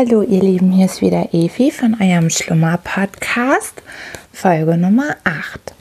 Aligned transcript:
Hallo 0.00 0.22
ihr 0.22 0.40
Lieben, 0.40 0.70
hier 0.70 0.84
ist 0.84 1.00
wieder 1.00 1.34
Evi 1.34 1.72
von 1.72 1.96
eurem 2.00 2.30
Schlummer-Podcast, 2.30 3.82
Folge 4.32 4.76
Nummer 4.76 5.16
8. 5.24 5.74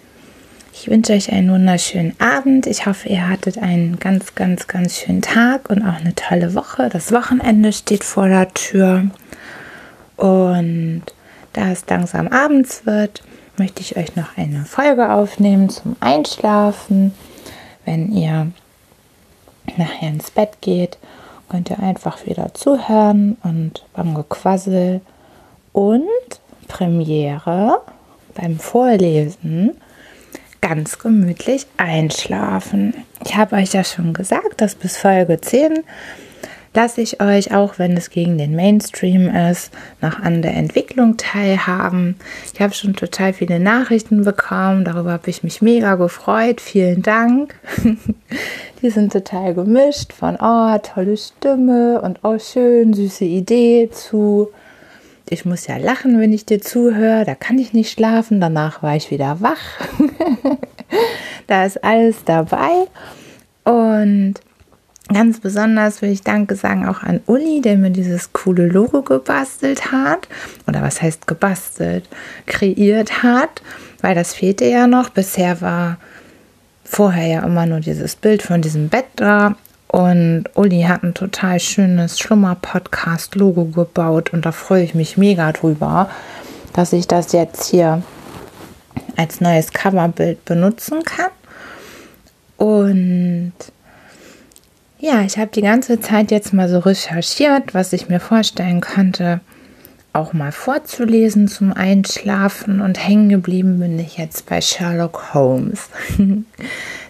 Ich 0.73 0.89
wünsche 0.89 1.13
euch 1.13 1.31
einen 1.31 1.51
wunderschönen 1.51 2.19
Abend. 2.19 2.65
Ich 2.65 2.87
hoffe, 2.87 3.09
ihr 3.09 3.29
hattet 3.29 3.59
einen 3.59 3.99
ganz, 3.99 4.33
ganz, 4.33 4.65
ganz 4.65 4.97
schönen 4.97 5.21
Tag 5.21 5.69
und 5.69 5.83
auch 5.83 5.99
eine 5.99 6.15
tolle 6.15 6.55
Woche. 6.55 6.89
Das 6.89 7.11
Wochenende 7.11 7.71
steht 7.71 8.03
vor 8.03 8.27
der 8.27 8.51
Tür. 8.55 9.05
Und 10.15 11.03
da 11.53 11.71
es 11.71 11.85
langsam 11.87 12.27
abends 12.29 12.87
wird, 12.87 13.21
möchte 13.57 13.81
ich 13.81 13.97
euch 13.97 14.15
noch 14.15 14.35
eine 14.35 14.65
Folge 14.65 15.11
aufnehmen 15.11 15.69
zum 15.69 15.95
Einschlafen. 15.99 17.13
Wenn 17.85 18.11
ihr 18.11 18.47
nachher 19.77 20.09
ins 20.09 20.31
Bett 20.31 20.57
geht, 20.61 20.97
könnt 21.49 21.69
ihr 21.69 21.79
einfach 21.79 22.25
wieder 22.25 22.53
zuhören 22.53 23.37
und 23.43 23.85
beim 23.93 24.15
Gequassel 24.15 25.01
und 25.73 26.07
Premiere 26.67 27.81
beim 28.35 28.59
Vorlesen 28.59 29.71
ganz 30.61 30.99
gemütlich 30.99 31.65
einschlafen. 31.77 32.93
Ich 33.25 33.35
habe 33.35 33.55
euch 33.55 33.73
ja 33.73 33.83
schon 33.83 34.13
gesagt, 34.13 34.61
dass 34.61 34.75
bis 34.75 34.97
Folge 34.97 35.39
10 35.39 35.83
lasse 36.77 37.01
ich 37.01 37.19
euch, 37.19 37.55
auch 37.55 37.79
wenn 37.79 37.97
es 37.97 38.11
gegen 38.11 38.37
den 38.37 38.55
Mainstream 38.55 39.35
ist, 39.35 39.71
noch 39.99 40.19
an 40.19 40.43
der 40.43 40.53
Entwicklung 40.53 41.17
teilhaben. 41.17 42.17
Ich 42.53 42.61
habe 42.61 42.75
schon 42.75 42.93
total 42.93 43.33
viele 43.33 43.59
Nachrichten 43.59 44.23
bekommen, 44.23 44.85
darüber 44.85 45.13
habe 45.13 45.27
ich 45.27 45.41
mich 45.41 45.63
mega 45.63 45.95
gefreut. 45.95 46.61
Vielen 46.61 47.01
Dank. 47.01 47.55
Die 48.83 48.91
sind 48.91 49.11
total 49.11 49.55
gemischt 49.55 50.13
von, 50.13 50.37
oh, 50.39 50.77
tolle 50.77 51.17
Stimme 51.17 51.99
und 51.99 52.19
oh, 52.21 52.37
schön, 52.37 52.93
süße 52.93 53.25
Idee 53.25 53.89
zu. 53.91 54.49
Ich 55.27 55.45
muss 55.45 55.65
ja 55.65 55.77
lachen, 55.77 56.19
wenn 56.19 56.31
ich 56.31 56.45
dir 56.45 56.61
zuhöre. 56.61 57.25
Da 57.25 57.33
kann 57.33 57.57
ich 57.57 57.73
nicht 57.73 57.91
schlafen. 57.91 58.39
Danach 58.39 58.83
war 58.83 58.95
ich 58.95 59.09
wieder 59.09 59.41
wach. 59.41 59.81
da 61.47 61.65
ist 61.65 61.83
alles 61.83 62.17
dabei. 62.23 62.85
Und 63.63 64.35
Ganz 65.13 65.39
besonders 65.39 66.01
will 66.01 66.11
ich 66.11 66.21
Danke 66.21 66.55
sagen 66.55 66.85
auch 66.85 67.01
an 67.01 67.21
Uli, 67.27 67.61
der 67.61 67.77
mir 67.77 67.91
dieses 67.91 68.33
coole 68.33 68.67
Logo 68.67 69.01
gebastelt 69.01 69.91
hat. 69.91 70.27
Oder 70.67 70.81
was 70.81 71.01
heißt 71.01 71.27
gebastelt? 71.27 72.09
Kreiert 72.45 73.23
hat, 73.23 73.61
weil 74.01 74.15
das 74.15 74.33
fehlte 74.33 74.65
ja 74.65 74.85
noch. 74.85 75.09
Bisher 75.09 75.61
war 75.61 75.97
vorher 76.83 77.27
ja 77.27 77.43
immer 77.43 77.65
nur 77.65 77.79
dieses 77.79 78.15
Bild 78.17 78.41
von 78.41 78.61
diesem 78.61 78.89
Bett 78.89 79.05
da. 79.15 79.55
Und 79.87 80.45
Uli 80.55 80.81
hat 80.81 81.03
ein 81.03 81.13
total 81.13 81.61
schönes 81.61 82.19
Schlummer-Podcast-Logo 82.19 83.65
gebaut. 83.65 84.33
Und 84.33 84.45
da 84.45 84.51
freue 84.51 84.83
ich 84.83 84.93
mich 84.93 85.15
mega 85.15 85.53
drüber, 85.53 86.09
dass 86.73 86.91
ich 86.91 87.07
das 87.07 87.31
jetzt 87.31 87.69
hier 87.69 88.03
als 89.15 89.39
neues 89.39 89.71
Coverbild 89.71 90.43
benutzen 90.43 91.03
kann. 91.03 91.31
Und 92.57 93.53
ja, 94.99 95.21
ich 95.21 95.37
habe 95.37 95.51
die 95.53 95.61
ganze 95.61 95.99
Zeit 95.99 96.31
jetzt 96.31 96.53
mal 96.53 96.69
so 96.69 96.79
recherchiert, 96.79 97.73
was 97.73 97.93
ich 97.93 98.09
mir 98.09 98.19
vorstellen 98.19 98.81
könnte, 98.81 99.41
auch 100.13 100.33
mal 100.33 100.51
vorzulesen 100.51 101.47
zum 101.47 101.71
Einschlafen 101.71 102.81
und 102.81 103.07
hängen 103.07 103.29
geblieben 103.29 103.79
bin 103.79 103.99
ich 103.99 104.17
jetzt 104.17 104.47
bei 104.47 104.61
Sherlock 104.61 105.33
Holmes. 105.33 105.89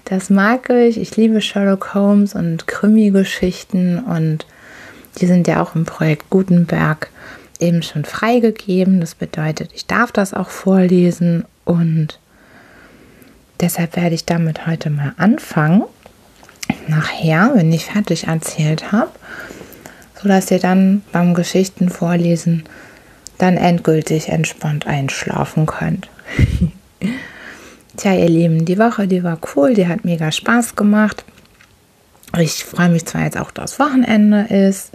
Das 0.09 0.29
mag 0.29 0.69
ich. 0.69 0.97
Ich 0.97 1.17
liebe 1.17 1.41
Sherlock 1.41 1.93
Holmes 1.93 2.33
und 2.33 2.65
Krimi-Geschichten 2.65 3.99
und 3.99 4.45
die 5.19 5.25
sind 5.27 5.49
ja 5.49 5.61
auch 5.61 5.75
im 5.75 5.83
Projekt 5.83 6.29
Gutenberg 6.29 7.09
eben 7.59 7.83
schon 7.83 8.05
freigegeben. 8.05 9.01
Das 9.01 9.15
bedeutet, 9.15 9.71
ich 9.73 9.85
darf 9.85 10.13
das 10.13 10.33
auch 10.33 10.47
vorlesen 10.47 11.43
und 11.65 12.19
deshalb 13.59 13.97
werde 13.97 14.15
ich 14.15 14.25
damit 14.25 14.65
heute 14.65 14.89
mal 14.89 15.13
anfangen 15.17 15.83
nachher, 16.87 17.51
wenn 17.53 17.71
ich 17.71 17.85
fertig 17.85 18.27
erzählt 18.27 18.91
habe, 18.91 19.11
sodass 20.21 20.51
ihr 20.51 20.59
dann 20.59 21.03
beim 21.11 21.33
Geschichten 21.33 21.89
vorlesen 21.89 22.63
dann 23.37 23.57
endgültig 23.57 24.29
entspannt 24.29 24.87
einschlafen 24.87 25.65
könnt. 25.65 26.09
Tja, 27.97 28.13
ihr 28.13 28.29
Lieben, 28.29 28.65
die 28.65 28.79
Woche, 28.79 29.07
die 29.07 29.23
war 29.23 29.39
cool, 29.55 29.73
die 29.73 29.87
hat 29.87 30.05
mega 30.05 30.31
Spaß 30.31 30.75
gemacht. 30.75 31.23
Ich 32.37 32.65
freue 32.65 32.89
mich 32.89 33.05
zwar 33.05 33.23
jetzt 33.23 33.37
auch, 33.37 33.51
dass 33.51 33.79
Wochenende 33.79 34.41
ist. 34.41 34.91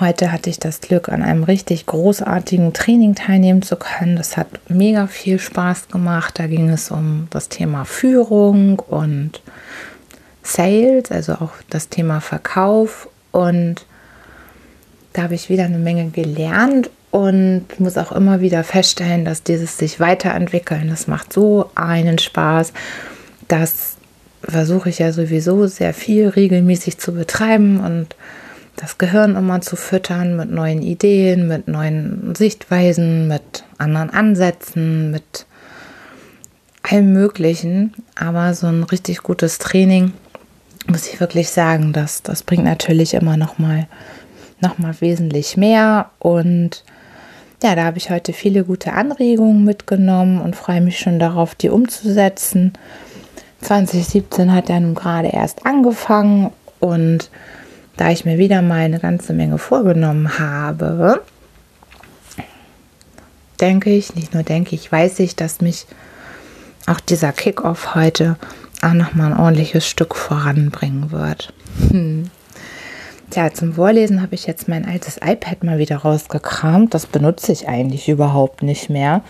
Heute 0.00 0.30
hatte 0.30 0.50
ich 0.50 0.58
das 0.58 0.80
Glück, 0.80 1.08
an 1.08 1.22
einem 1.22 1.42
richtig 1.42 1.86
großartigen 1.86 2.72
Training 2.72 3.14
teilnehmen 3.14 3.62
zu 3.62 3.76
können. 3.76 4.16
Das 4.16 4.36
hat 4.36 4.48
mega 4.68 5.06
viel 5.06 5.38
Spaß 5.38 5.88
gemacht. 5.88 6.38
Da 6.38 6.46
ging 6.46 6.68
es 6.68 6.90
um 6.90 7.28
das 7.30 7.48
Thema 7.48 7.84
Führung 7.84 8.78
und 8.78 9.40
Sales, 10.48 11.10
also 11.10 11.34
auch 11.34 11.52
das 11.70 11.88
Thema 11.88 12.20
Verkauf. 12.20 13.08
Und 13.32 13.86
da 15.12 15.22
habe 15.22 15.34
ich 15.34 15.48
wieder 15.48 15.64
eine 15.64 15.78
Menge 15.78 16.08
gelernt 16.10 16.90
und 17.10 17.66
muss 17.78 17.96
auch 17.96 18.12
immer 18.12 18.40
wieder 18.40 18.64
feststellen, 18.64 19.24
dass 19.24 19.42
dieses 19.42 19.78
sich 19.78 20.00
weiterentwickeln, 20.00 20.88
das 20.88 21.06
macht 21.06 21.32
so 21.32 21.70
einen 21.74 22.18
Spaß. 22.18 22.72
Das 23.48 23.96
versuche 24.42 24.88
ich 24.88 24.98
ja 24.98 25.12
sowieso 25.12 25.66
sehr 25.66 25.94
viel 25.94 26.28
regelmäßig 26.28 26.98
zu 26.98 27.12
betreiben 27.12 27.80
und 27.80 28.16
das 28.76 28.98
Gehirn 28.98 29.34
immer 29.36 29.60
zu 29.60 29.74
füttern 29.74 30.36
mit 30.36 30.50
neuen 30.50 30.82
Ideen, 30.82 31.48
mit 31.48 31.66
neuen 31.66 32.34
Sichtweisen, 32.36 33.26
mit 33.26 33.64
anderen 33.76 34.10
Ansätzen, 34.10 35.10
mit 35.10 35.46
allem 36.82 37.12
Möglichen. 37.12 37.92
Aber 38.14 38.54
so 38.54 38.68
ein 38.68 38.84
richtig 38.84 39.22
gutes 39.22 39.58
Training 39.58 40.12
muss 40.88 41.06
ich 41.06 41.20
wirklich 41.20 41.50
sagen, 41.50 41.92
dass 41.92 42.22
das 42.22 42.42
bringt 42.42 42.64
natürlich 42.64 43.14
immer 43.14 43.36
noch 43.36 43.58
mal, 43.58 43.86
noch 44.60 44.78
mal 44.78 44.94
wesentlich 45.00 45.56
mehr. 45.56 46.10
Und 46.18 46.84
ja, 47.62 47.74
da 47.74 47.84
habe 47.84 47.98
ich 47.98 48.10
heute 48.10 48.32
viele 48.32 48.64
gute 48.64 48.92
Anregungen 48.92 49.64
mitgenommen 49.64 50.40
und 50.40 50.56
freue 50.56 50.80
mich 50.80 50.98
schon 50.98 51.18
darauf, 51.18 51.54
die 51.54 51.70
umzusetzen. 51.70 52.72
2017 53.60 54.52
hat 54.52 54.68
ja 54.68 54.78
nun 54.80 54.94
gerade 54.94 55.28
erst 55.28 55.66
angefangen 55.66 56.52
und 56.80 57.30
da 57.96 58.10
ich 58.10 58.24
mir 58.24 58.38
wieder 58.38 58.62
mal 58.62 58.80
eine 58.80 59.00
ganze 59.00 59.32
Menge 59.32 59.58
vorgenommen 59.58 60.38
habe, 60.38 61.22
denke 63.60 63.90
ich, 63.90 64.14
nicht 64.14 64.34
nur 64.34 64.44
denke 64.44 64.76
ich, 64.76 64.90
weiß 64.90 65.18
ich, 65.18 65.34
dass 65.34 65.60
mich 65.60 65.86
auch 66.86 67.00
dieser 67.00 67.32
Kickoff 67.32 67.96
heute 67.96 68.36
auch 68.82 68.92
nochmal 68.92 69.32
ein 69.32 69.38
ordentliches 69.38 69.86
Stück 69.86 70.14
voranbringen 70.14 71.10
wird. 71.10 71.52
Hm. 71.90 72.30
Tja, 73.30 73.52
zum 73.52 73.74
Vorlesen 73.74 74.22
habe 74.22 74.34
ich 74.34 74.46
jetzt 74.46 74.68
mein 74.68 74.86
altes 74.86 75.18
iPad 75.22 75.62
mal 75.62 75.78
wieder 75.78 75.98
rausgekramt. 75.98 76.94
Das 76.94 77.06
benutze 77.06 77.52
ich 77.52 77.68
eigentlich 77.68 78.08
überhaupt 78.08 78.62
nicht 78.62 78.88
mehr. 78.88 79.22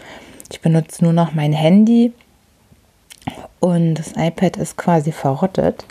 Ich 0.50 0.60
benutze 0.60 1.02
nur 1.02 1.12
noch 1.12 1.34
mein 1.34 1.52
Handy 1.52 2.12
und 3.60 3.94
das 3.94 4.12
iPad 4.16 4.56
ist 4.56 4.76
quasi 4.76 5.12
verrottet. 5.12 5.84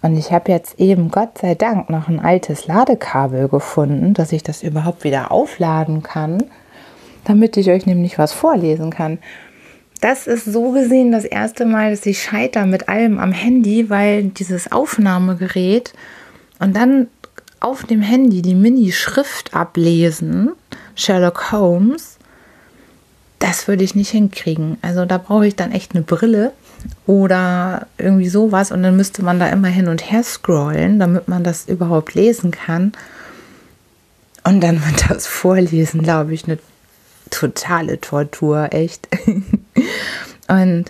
Und 0.00 0.16
ich 0.16 0.32
habe 0.32 0.50
jetzt 0.50 0.78
eben 0.78 1.10
Gott 1.10 1.38
sei 1.38 1.54
Dank 1.54 1.90
noch 1.90 2.08
ein 2.08 2.20
altes 2.20 2.66
Ladekabel 2.66 3.48
gefunden, 3.48 4.14
dass 4.14 4.32
ich 4.32 4.42
das 4.42 4.62
überhaupt 4.62 5.04
wieder 5.04 5.30
aufladen 5.30 6.02
kann, 6.02 6.44
damit 7.24 7.56
ich 7.56 7.68
euch 7.68 7.84
nämlich 7.84 8.18
was 8.18 8.32
vorlesen 8.32 8.90
kann 8.90 9.18
das 10.00 10.26
ist 10.26 10.44
so 10.44 10.72
gesehen 10.72 11.12
das 11.12 11.24
erste 11.24 11.64
Mal, 11.64 11.90
dass 11.90 12.06
ich 12.06 12.22
scheitere 12.22 12.66
mit 12.66 12.88
allem 12.88 13.18
am 13.18 13.32
Handy, 13.32 13.90
weil 13.90 14.24
dieses 14.24 14.70
Aufnahmegerät 14.70 15.92
und 16.60 16.76
dann 16.76 17.08
auf 17.60 17.84
dem 17.84 18.02
Handy 18.02 18.42
die 18.42 18.54
Mini-Schrift 18.54 19.54
ablesen, 19.54 20.50
Sherlock 20.94 21.50
Holmes, 21.50 22.18
das 23.38 23.68
würde 23.68 23.84
ich 23.84 23.94
nicht 23.94 24.10
hinkriegen. 24.10 24.78
Also 24.82 25.04
da 25.04 25.18
brauche 25.18 25.46
ich 25.46 25.56
dann 25.56 25.72
echt 25.72 25.94
eine 25.94 26.02
Brille 26.02 26.52
oder 27.06 27.86
irgendwie 27.96 28.28
sowas 28.28 28.70
und 28.72 28.82
dann 28.82 28.96
müsste 28.96 29.24
man 29.24 29.38
da 29.38 29.48
immer 29.48 29.68
hin 29.68 29.88
und 29.88 30.10
her 30.10 30.22
scrollen, 30.22 30.98
damit 30.98 31.28
man 31.28 31.44
das 31.44 31.68
überhaupt 31.68 32.14
lesen 32.14 32.50
kann. 32.50 32.92
Und 34.44 34.60
dann 34.60 34.84
wird 34.84 35.10
das 35.10 35.26
Vorlesen, 35.26 36.02
glaube 36.02 36.34
ich, 36.34 36.44
eine 36.44 36.58
totale 37.30 38.00
Tortur, 38.00 38.68
echt. 38.72 39.08
Und 40.48 40.86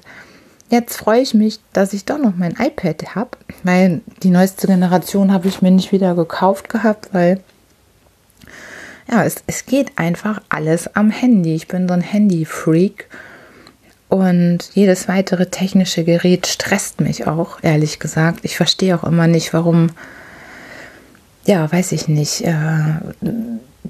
jetzt 0.71 0.97
freue 0.97 1.21
ich 1.21 1.35
mich, 1.35 1.61
dass 1.73 1.93
ich 1.93 2.05
doch 2.05 2.19
noch 2.19 2.37
mein 2.37 2.53
iPad 2.53 3.15
habe, 3.15 3.31
weil 3.63 4.03
die 4.23 4.31
neueste 4.31 4.67
Generation 4.67 5.33
habe 5.33 5.49
ich 5.49 5.63
mir 5.63 5.71
nicht 5.71 5.93
wieder 5.93 6.15
gekauft 6.15 6.69
gehabt, 6.69 7.09
weil 7.13 7.41
ja, 9.11 9.25
es, 9.25 9.37
es 9.47 9.65
geht 9.67 9.93
einfach 9.97 10.41
alles 10.49 10.95
am 10.95 11.11
Handy. 11.11 11.55
Ich 11.55 11.67
bin 11.67 11.89
so 11.89 11.95
ein 11.95 12.03
Handy-Freak 12.03 13.09
und 14.09 14.59
jedes 14.75 15.09
weitere 15.09 15.47
technische 15.47 16.05
Gerät 16.05 16.47
stresst 16.47 17.01
mich 17.01 17.27
auch, 17.27 17.59
ehrlich 17.63 17.99
gesagt. 17.99 18.41
Ich 18.43 18.57
verstehe 18.57 18.99
auch 18.99 19.05
immer 19.05 19.27
nicht, 19.27 19.53
warum, 19.53 19.91
ja, 21.45 21.71
weiß 21.71 21.93
ich 21.93 22.09
nicht, 22.09 22.43
äh, 22.43 22.55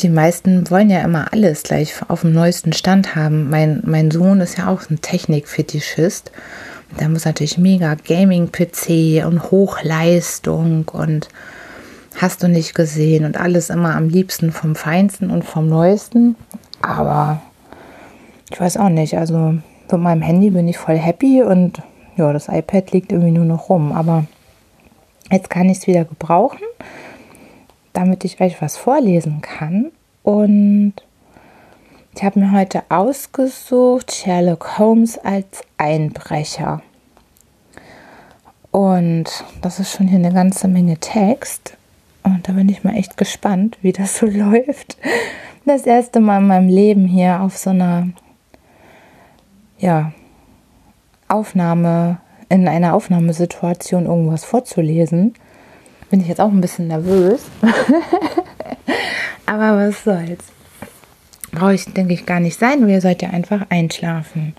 die 0.02 0.08
meisten 0.08 0.70
wollen 0.70 0.90
ja 0.90 1.00
immer 1.00 1.32
alles 1.32 1.62
gleich 1.62 1.94
auf 2.08 2.22
dem 2.22 2.32
neuesten 2.32 2.72
Stand 2.72 3.14
haben. 3.14 3.50
Mein, 3.50 3.82
mein 3.84 4.10
Sohn 4.10 4.40
ist 4.40 4.58
ja 4.58 4.68
auch 4.68 4.88
ein 4.90 5.00
Technikfetischist. 5.00 6.30
Da 6.96 7.08
muss 7.08 7.24
natürlich 7.24 7.58
mega 7.58 7.94
Gaming-PC 7.94 9.26
und 9.26 9.50
Hochleistung 9.50 10.88
und 10.88 11.28
hast 12.16 12.42
du 12.42 12.48
nicht 12.48 12.74
gesehen 12.74 13.24
und 13.24 13.38
alles 13.38 13.70
immer 13.70 13.94
am 13.94 14.08
liebsten 14.08 14.52
vom 14.52 14.74
Feinsten 14.74 15.30
und 15.30 15.44
vom 15.44 15.68
Neuesten. 15.68 16.36
Aber 16.80 17.42
ich 18.50 18.60
weiß 18.60 18.78
auch 18.78 18.88
nicht, 18.88 19.16
also 19.16 19.58
mit 19.90 20.00
meinem 20.00 20.22
Handy 20.22 20.50
bin 20.50 20.68
ich 20.68 20.78
voll 20.78 20.96
happy 20.96 21.42
und 21.42 21.82
ja, 22.16 22.32
das 22.32 22.48
iPad 22.48 22.92
liegt 22.92 23.12
irgendwie 23.12 23.32
nur 23.32 23.44
noch 23.44 23.68
rum. 23.68 23.92
Aber 23.92 24.24
jetzt 25.30 25.50
kann 25.50 25.68
ich 25.68 25.78
es 25.78 25.86
wieder 25.86 26.04
gebrauchen, 26.04 26.58
damit 27.98 28.24
ich 28.24 28.40
euch 28.40 28.62
was 28.62 28.76
vorlesen 28.76 29.40
kann. 29.40 29.90
Und 30.22 30.94
ich 32.14 32.22
habe 32.22 32.38
mir 32.38 32.52
heute 32.52 32.84
ausgesucht 32.90 34.12
Sherlock 34.12 34.78
Holmes 34.78 35.18
als 35.18 35.62
Einbrecher. 35.78 36.80
Und 38.70 39.24
das 39.62 39.80
ist 39.80 39.90
schon 39.90 40.06
hier 40.06 40.20
eine 40.20 40.32
ganze 40.32 40.68
Menge 40.68 40.98
Text. 40.98 41.76
Und 42.22 42.48
da 42.48 42.52
bin 42.52 42.68
ich 42.68 42.84
mal 42.84 42.94
echt 42.94 43.16
gespannt, 43.16 43.78
wie 43.82 43.92
das 43.92 44.18
so 44.18 44.26
läuft. 44.26 44.96
Das 45.64 45.82
erste 45.82 46.20
Mal 46.20 46.38
in 46.38 46.46
meinem 46.46 46.68
Leben 46.68 47.04
hier 47.04 47.40
auf 47.40 47.56
so 47.56 47.70
einer 47.70 48.10
ja, 49.78 50.12
Aufnahme, 51.26 52.18
in 52.48 52.68
einer 52.68 52.94
Aufnahmesituation 52.94 54.06
irgendwas 54.06 54.44
vorzulesen, 54.44 55.34
bin 56.10 56.20
ich 56.20 56.28
jetzt 56.28 56.40
auch 56.40 56.50
ein 56.50 56.60
bisschen 56.60 56.88
nervös. 56.88 57.42
Aber 59.46 59.76
was 59.76 60.04
soll's. 60.04 60.44
Brauche 61.52 61.74
ich, 61.74 61.84
denke 61.86 62.14
ich, 62.14 62.26
gar 62.26 62.40
nicht 62.40 62.58
sein, 62.58 62.86
ihr 62.88 63.00
sollt 63.00 63.22
ja 63.22 63.30
einfach 63.30 63.66
einschlafen. 63.70 64.54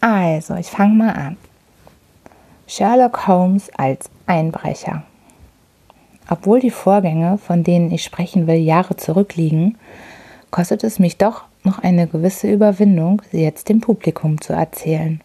Also, 0.00 0.54
ich 0.54 0.68
fange 0.68 0.94
mal 0.94 1.12
an. 1.12 1.36
Sherlock 2.66 3.26
Holmes 3.26 3.70
als 3.76 4.08
Einbrecher. 4.26 5.02
Obwohl 6.28 6.60
die 6.60 6.70
Vorgänge, 6.70 7.38
von 7.38 7.64
denen 7.64 7.90
ich 7.90 8.04
sprechen 8.04 8.46
will, 8.46 8.56
Jahre 8.56 8.96
zurückliegen, 8.96 9.76
kostet 10.50 10.84
es 10.84 10.98
mich 10.98 11.18
doch 11.18 11.44
noch 11.64 11.80
eine 11.80 12.06
gewisse 12.06 12.50
Überwindung, 12.50 13.22
sie 13.30 13.42
jetzt 13.42 13.68
dem 13.68 13.80
Publikum 13.80 14.40
zu 14.40 14.52
erzählen. 14.52 15.20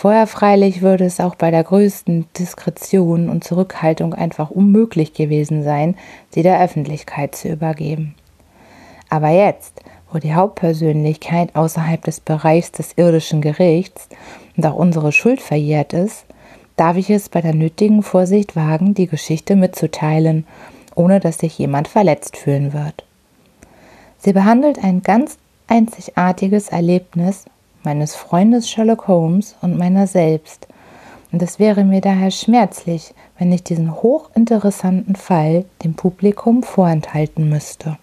Vorher 0.00 0.28
freilich 0.28 0.80
würde 0.80 1.06
es 1.06 1.18
auch 1.18 1.34
bei 1.34 1.50
der 1.50 1.64
größten 1.64 2.26
Diskretion 2.38 3.28
und 3.28 3.42
Zurückhaltung 3.42 4.14
einfach 4.14 4.48
unmöglich 4.48 5.12
gewesen 5.12 5.64
sein, 5.64 5.96
sie 6.30 6.44
der 6.44 6.62
Öffentlichkeit 6.62 7.34
zu 7.34 7.48
übergeben. 7.48 8.14
Aber 9.10 9.30
jetzt, 9.30 9.82
wo 10.12 10.18
die 10.18 10.34
Hauptpersönlichkeit 10.34 11.56
außerhalb 11.56 12.00
des 12.04 12.20
Bereichs 12.20 12.70
des 12.70 12.92
irdischen 12.94 13.40
Gerichts 13.40 14.08
und 14.56 14.64
auch 14.66 14.76
unsere 14.76 15.10
Schuld 15.10 15.40
verjährt 15.40 15.92
ist, 15.94 16.26
darf 16.76 16.96
ich 16.96 17.10
es 17.10 17.28
bei 17.28 17.40
der 17.40 17.54
nötigen 17.54 18.04
Vorsicht 18.04 18.54
wagen, 18.54 18.94
die 18.94 19.08
Geschichte 19.08 19.56
mitzuteilen, 19.56 20.46
ohne 20.94 21.18
dass 21.18 21.38
sich 21.38 21.58
jemand 21.58 21.88
verletzt 21.88 22.36
fühlen 22.36 22.72
wird. 22.72 23.02
Sie 24.18 24.32
behandelt 24.32 24.78
ein 24.84 25.02
ganz 25.02 25.38
einzigartiges 25.66 26.68
Erlebnis 26.68 27.46
meines 27.88 28.14
Freundes 28.14 28.68
Sherlock 28.68 29.08
Holmes 29.08 29.56
und 29.62 29.78
meiner 29.78 30.06
selbst, 30.06 30.68
und 31.32 31.40
es 31.40 31.58
wäre 31.58 31.84
mir 31.84 32.02
daher 32.02 32.30
schmerzlich, 32.30 33.14
wenn 33.38 33.50
ich 33.50 33.64
diesen 33.64 34.02
hochinteressanten 34.02 35.16
Fall 35.16 35.64
dem 35.82 35.94
Publikum 35.94 36.62
vorenthalten 36.62 37.48
müsste. 37.48 37.96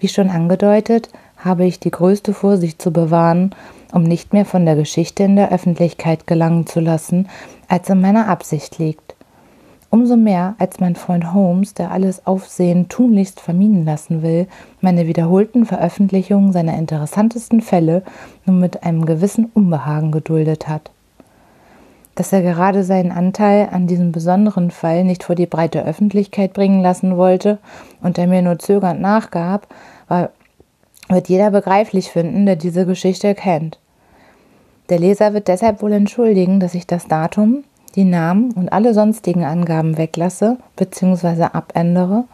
Wie 0.00 0.08
schon 0.08 0.30
angedeutet, 0.30 1.10
habe 1.36 1.66
ich 1.66 1.78
die 1.78 1.90
größte 1.90 2.32
Vorsicht 2.32 2.80
zu 2.80 2.90
bewahren, 2.90 3.54
um 3.92 4.02
nicht 4.02 4.32
mehr 4.32 4.46
von 4.46 4.64
der 4.64 4.76
Geschichte 4.76 5.24
in 5.24 5.36
der 5.36 5.52
Öffentlichkeit 5.52 6.26
gelangen 6.26 6.66
zu 6.66 6.80
lassen, 6.80 7.28
als 7.68 7.90
in 7.90 8.00
meiner 8.00 8.28
Absicht 8.28 8.78
liegt. 8.78 9.11
Umso 9.94 10.16
mehr, 10.16 10.54
als 10.58 10.80
mein 10.80 10.96
Freund 10.96 11.34
Holmes, 11.34 11.74
der 11.74 11.90
alles 11.90 12.26
Aufsehen 12.26 12.88
tunlichst 12.88 13.40
vermieden 13.40 13.84
lassen 13.84 14.22
will, 14.22 14.46
meine 14.80 15.06
wiederholten 15.06 15.66
Veröffentlichungen 15.66 16.50
seiner 16.50 16.78
interessantesten 16.78 17.60
Fälle 17.60 18.02
nur 18.46 18.56
mit 18.56 18.84
einem 18.84 19.04
gewissen 19.04 19.50
Unbehagen 19.52 20.10
geduldet 20.10 20.66
hat. 20.66 20.90
Dass 22.14 22.32
er 22.32 22.40
gerade 22.40 22.84
seinen 22.84 23.12
Anteil 23.12 23.68
an 23.70 23.86
diesem 23.86 24.12
besonderen 24.12 24.70
Fall 24.70 25.04
nicht 25.04 25.24
vor 25.24 25.34
die 25.34 25.44
breite 25.44 25.84
Öffentlichkeit 25.84 26.54
bringen 26.54 26.80
lassen 26.80 27.18
wollte 27.18 27.58
und 28.00 28.16
er 28.16 28.28
mir 28.28 28.40
nur 28.40 28.58
zögernd 28.58 29.02
nachgab, 29.02 29.66
war, 30.08 30.30
wird 31.10 31.28
jeder 31.28 31.50
begreiflich 31.50 32.10
finden, 32.10 32.46
der 32.46 32.56
diese 32.56 32.86
Geschichte 32.86 33.34
kennt. 33.34 33.78
Der 34.88 34.98
Leser 34.98 35.34
wird 35.34 35.48
deshalb 35.48 35.82
wohl 35.82 35.92
entschuldigen, 35.92 36.60
dass 36.60 36.72
ich 36.72 36.86
das 36.86 37.08
Datum, 37.08 37.64
die 37.94 38.04
Namen 38.04 38.52
und 38.52 38.72
alle 38.72 38.94
sonstigen 38.94 39.44
Angaben 39.44 39.98
weglasse 39.98 40.58
bzw. 40.76 41.44
abändere, 41.52 42.24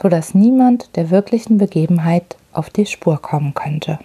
sodass 0.00 0.34
niemand 0.34 0.96
der 0.96 1.10
wirklichen 1.10 1.58
Begebenheit 1.58 2.36
auf 2.52 2.70
die 2.70 2.86
Spur 2.86 3.20
kommen 3.20 3.54
könnte. 3.54 3.98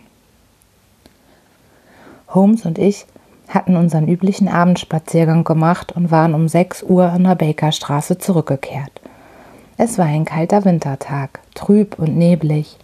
Holmes 2.29 2.65
und 2.65 2.77
ich 2.77 3.05
hatten 3.49 3.75
unseren 3.75 4.07
üblichen 4.07 4.47
Abendspaziergang 4.47 5.43
gemacht 5.43 5.91
und 5.91 6.11
waren 6.11 6.33
um 6.33 6.47
6 6.47 6.83
Uhr 6.83 7.09
an 7.09 7.25
der 7.25 7.35
Bakerstraße 7.35 8.17
zurückgekehrt. 8.17 9.01
Es 9.77 9.97
war 9.97 10.05
ein 10.05 10.25
kalter 10.25 10.63
Wintertag, 10.63 11.39
trüb 11.53 11.99
und 11.99 12.17
neblig. 12.17 12.77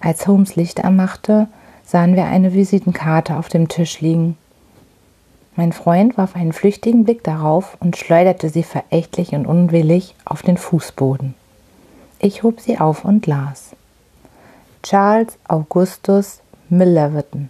Als 0.00 0.26
Holmes 0.26 0.56
Licht 0.56 0.78
ermachte, 0.78 1.48
sahen 1.84 2.16
wir 2.16 2.24
eine 2.24 2.54
Visitenkarte 2.54 3.36
auf 3.36 3.48
dem 3.48 3.68
Tisch 3.68 4.00
liegen. 4.00 4.36
Mein 5.56 5.72
Freund 5.72 6.18
warf 6.18 6.36
einen 6.36 6.52
flüchtigen 6.52 7.04
Blick 7.04 7.24
darauf 7.24 7.78
und 7.80 7.96
schleuderte 7.96 8.50
sie 8.50 8.62
verächtlich 8.62 9.34
und 9.34 9.46
unwillig 9.46 10.14
auf 10.26 10.42
den 10.42 10.58
Fußboden. 10.58 11.34
Ich 12.18 12.42
hob 12.42 12.60
sie 12.60 12.78
auf 12.78 13.06
und 13.06 13.26
las. 13.26 13.70
Charles 14.82 15.38
Augustus 15.48 16.40
Milleverton, 16.68 17.48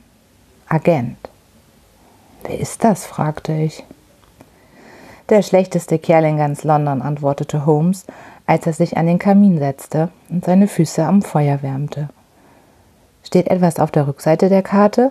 Agent. 0.68 1.16
Wer 2.44 2.60
ist 2.60 2.84
das? 2.84 3.04
fragte 3.04 3.52
ich. 3.52 3.84
Der 5.28 5.42
schlechteste 5.42 5.98
Kerl 5.98 6.26
in 6.26 6.36
ganz 6.36 6.62
London, 6.62 7.02
antwortete 7.02 7.66
Holmes, 7.66 8.06
als 8.46 8.68
er 8.68 8.72
sich 8.72 8.96
an 8.96 9.06
den 9.06 9.18
Kamin 9.18 9.58
setzte 9.58 10.10
und 10.28 10.44
seine 10.44 10.68
Füße 10.68 11.04
am 11.04 11.22
Feuer 11.22 11.62
wärmte. 11.62 12.08
Steht 13.24 13.48
etwas 13.48 13.80
auf 13.80 13.90
der 13.90 14.06
Rückseite 14.06 14.48
der 14.48 14.62
Karte? 14.62 15.10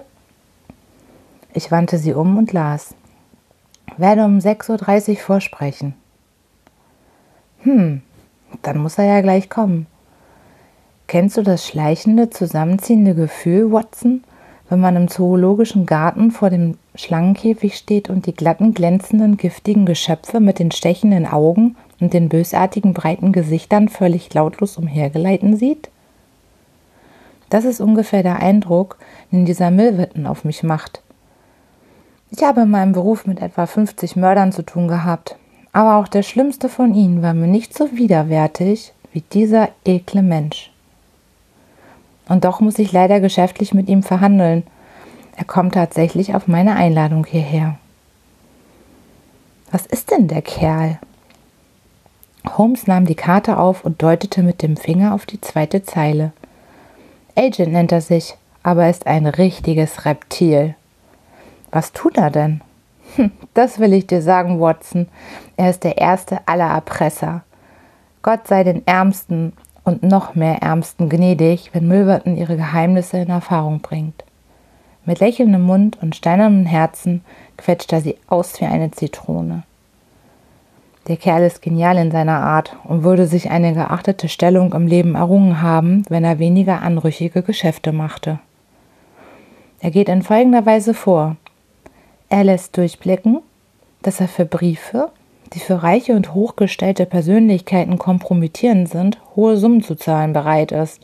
Ich 1.55 1.71
wandte 1.71 1.97
sie 1.97 2.13
um 2.13 2.37
und 2.37 2.51
las. 2.51 2.95
Werde 3.95 4.25
um 4.25 4.39
6.30 4.39 5.09
Uhr 5.09 5.15
vorsprechen. 5.15 5.93
Hm, 7.61 8.01
dann 8.61 8.77
muss 8.77 8.97
er 8.97 9.05
ja 9.05 9.21
gleich 9.21 9.49
kommen. 9.49 9.87
Kennst 11.07 11.37
du 11.37 11.43
das 11.43 11.65
schleichende, 11.65 12.29
zusammenziehende 12.29 13.15
Gefühl, 13.15 13.71
Watson, 13.71 14.25
wenn 14.69 14.81
man 14.81 14.97
im 14.97 15.07
zoologischen 15.07 15.85
Garten 15.85 16.31
vor 16.31 16.49
dem 16.49 16.77
Schlangenkäfig 16.93 17.77
steht 17.77 18.09
und 18.09 18.25
die 18.25 18.33
glatten, 18.33 18.73
glänzenden, 18.73 19.37
giftigen 19.37 19.85
Geschöpfe 19.85 20.41
mit 20.41 20.59
den 20.59 20.71
stechenden 20.71 21.25
Augen 21.25 21.77
und 22.01 22.13
den 22.13 22.27
bösartigen, 22.27 22.93
breiten 22.93 23.31
Gesichtern 23.31 23.87
völlig 23.87 24.33
lautlos 24.33 24.77
umhergeleiten 24.77 25.55
sieht? 25.55 25.89
Das 27.49 27.63
ist 27.63 27.79
ungefähr 27.79 28.23
der 28.23 28.41
Eindruck, 28.41 28.97
den 29.31 29.45
dieser 29.45 29.71
Milverton 29.71 30.27
auf 30.27 30.43
mich 30.43 30.61
macht. 30.61 31.01
Ich 32.31 32.43
habe 32.43 32.61
in 32.61 32.69
meinem 32.69 32.91
Beruf 32.91 33.25
mit 33.25 33.41
etwa 33.41 33.65
50 33.65 34.15
Mördern 34.15 34.51
zu 34.51 34.63
tun 34.63 34.87
gehabt, 34.87 35.37
aber 35.71 35.97
auch 35.97 36.07
der 36.07 36.23
schlimmste 36.23 36.69
von 36.69 36.93
ihnen 36.93 37.21
war 37.21 37.33
mir 37.33 37.47
nicht 37.47 37.77
so 37.77 37.95
widerwärtig 37.95 38.93
wie 39.13 39.21
dieser 39.21 39.69
ekle 39.85 40.21
Mensch. 40.21 40.71
Und 42.27 42.43
doch 42.43 42.59
muss 42.59 42.79
ich 42.79 42.91
leider 42.91 43.19
geschäftlich 43.19 43.73
mit 43.73 43.87
ihm 43.87 44.03
verhandeln. 44.03 44.63
Er 45.37 45.45
kommt 45.45 45.75
tatsächlich 45.75 46.33
auf 46.33 46.47
meine 46.47 46.75
Einladung 46.75 47.25
hierher. 47.25 47.77
Was 49.71 49.85
ist 49.85 50.11
denn 50.11 50.27
der 50.27 50.41
Kerl? 50.41 50.99
Holmes 52.57 52.87
nahm 52.87 53.05
die 53.05 53.15
Karte 53.15 53.57
auf 53.57 53.83
und 53.83 54.01
deutete 54.01 54.43
mit 54.43 54.61
dem 54.61 54.77
Finger 54.77 55.13
auf 55.13 55.25
die 55.25 55.41
zweite 55.41 55.83
Zeile. 55.83 56.31
Agent 57.35 57.73
nennt 57.73 57.91
er 57.91 58.01
sich, 58.01 58.35
aber 58.63 58.83
er 58.83 58.89
ist 58.89 59.07
ein 59.07 59.25
richtiges 59.25 60.05
Reptil. 60.05 60.75
Was 61.75 61.91
tut 61.91 62.17
er 62.17 62.31
denn? 62.31 62.61
Hm, 63.17 63.31
das 63.53 63.79
will 63.79 63.91
ich 63.91 64.07
dir 64.07 64.21
sagen, 64.21 64.61
Watson. 64.61 65.07
Er 65.57 65.69
ist 65.69 65.83
der 65.83 65.97
erste 65.97 66.39
aller 66.47 66.69
Erpresser. 66.69 67.43
Gott 68.21 68.47
sei 68.47 68.63
den 68.63 68.87
Ärmsten 68.87 69.51
und 69.83 70.01
noch 70.01 70.35
mehr 70.35 70.61
Ärmsten 70.61 71.09
gnädig, 71.09 71.71
wenn 71.73 71.89
Milverton 71.89 72.37
ihre 72.37 72.55
Geheimnisse 72.55 73.17
in 73.17 73.29
Erfahrung 73.29 73.81
bringt. 73.81 74.23
Mit 75.03 75.19
lächelndem 75.19 75.63
Mund 75.63 75.97
und 76.01 76.15
steinernem 76.15 76.65
Herzen 76.65 77.25
quetscht 77.57 77.91
er 77.91 77.99
sie 77.99 78.15
aus 78.27 78.61
wie 78.61 78.65
eine 78.65 78.91
Zitrone. 78.91 79.63
Der 81.09 81.17
Kerl 81.17 81.43
ist 81.43 81.61
genial 81.61 81.97
in 81.97 82.09
seiner 82.09 82.39
Art 82.39 82.77
und 82.85 83.03
würde 83.03 83.27
sich 83.27 83.49
eine 83.51 83.73
geachtete 83.73 84.29
Stellung 84.29 84.71
im 84.71 84.87
Leben 84.87 85.15
errungen 85.15 85.61
haben, 85.61 86.05
wenn 86.07 86.23
er 86.23 86.39
weniger 86.39 86.83
anrüchige 86.83 87.41
Geschäfte 87.41 87.91
machte. 87.91 88.39
Er 89.81 89.91
geht 89.91 90.07
in 90.07 90.21
folgender 90.21 90.65
Weise 90.65 90.93
vor. 90.93 91.35
Er 92.29 92.43
lässt 92.43 92.75
durchblicken, 92.77 93.41
dass 94.01 94.19
er 94.19 94.27
für 94.27 94.45
Briefe, 94.45 95.11
die 95.53 95.59
für 95.59 95.83
reiche 95.83 96.13
und 96.13 96.33
hochgestellte 96.33 97.05
Persönlichkeiten 97.05 97.97
kompromittierend 97.97 98.89
sind, 98.89 99.19
hohe 99.35 99.57
Summen 99.57 99.83
zu 99.83 99.95
zahlen 99.95 100.33
bereit 100.33 100.71
ist. 100.71 101.01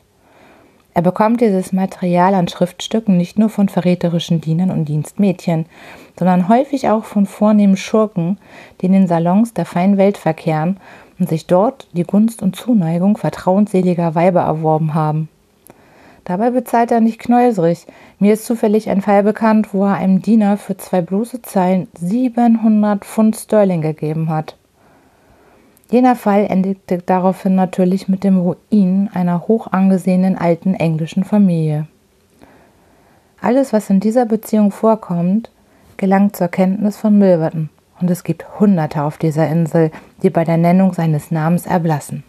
Er 0.94 1.02
bekommt 1.02 1.40
dieses 1.40 1.72
Material 1.72 2.34
an 2.34 2.50
Schriftstücken 2.50 3.16
nicht 3.16 3.40
nur 3.40 3.50
von 3.50 3.70
verräterischen 3.70 4.42
Dienern 4.42 4.72
und 4.72 4.86
Dienstmädchen, 4.86 5.68
sondern 6.20 6.50
häufig 6.50 6.90
auch 6.90 7.06
von 7.06 7.26
vornehmen 7.26 7.78
Schurken, 7.78 8.38
die 8.82 8.88
in 8.88 8.92
den 8.92 9.08
Salons 9.08 9.54
der 9.54 9.66
feinen 9.66 9.98
Welt 9.98 10.18
verkehren 10.18 10.78
und 11.18 11.30
sich 11.30 11.48
dort 11.48 11.88
die 11.94 12.04
Gunst 12.04 12.42
und 12.42 12.56
Zuneigung 12.56 13.16
vertrauensseliger 13.16 14.16
Weiber 14.16 14.42
erworben 14.42 14.94
haben. 14.94 15.30
Dabei 16.26 16.52
bezahlt 16.52 16.92
er 16.92 17.02
nicht 17.02 17.20
knäuserig. 17.20 17.88
Mir 18.20 18.34
ist 18.34 18.46
zufällig 18.46 18.90
ein 18.90 19.02
Fall 19.02 19.24
bekannt, 19.24 19.74
wo 19.74 19.86
er 19.86 19.96
einem 19.96 20.22
Diener 20.22 20.58
für 20.58 20.78
zwei 20.78 21.02
bloße 21.02 21.42
Zeilen 21.42 21.88
700 22.00 23.04
Pfund 23.04 23.36
Sterling 23.36 23.82
gegeben 23.82 24.30
hat. 24.30 24.56
Jener 25.90 26.16
Fall 26.16 26.46
endete 26.46 27.00
daraufhin 27.00 27.56
natürlich 27.56 28.08
mit 28.08 28.24
dem 28.24 28.40
Ruin 28.40 29.10
einer 29.14 29.48
hoch 29.48 29.68
angesehenen 29.72 30.38
alten 30.38 30.74
englischen 30.74 31.26
Familie. 31.26 31.88
Alles, 33.42 33.74
was 33.74 33.90
in 33.90 34.00
dieser 34.00 34.26
Beziehung 34.26 34.72
vorkommt, 34.72 35.50
gelangt 35.98 36.36
zur 36.36 36.48
Kenntnis 36.48 36.96
von 36.96 37.18
Milverton, 37.18 37.70
und 38.00 38.10
es 38.10 38.24
gibt 38.24 38.60
Hunderte 38.60 39.04
auf 39.04 39.18
dieser 39.18 39.50
Insel, 39.50 39.92
die 40.24 40.30
bei 40.30 40.46
der 40.46 40.58
Nennung 40.58 40.94
seines 40.94 41.30
Namens 41.30 41.66
erblassen. 41.66 42.24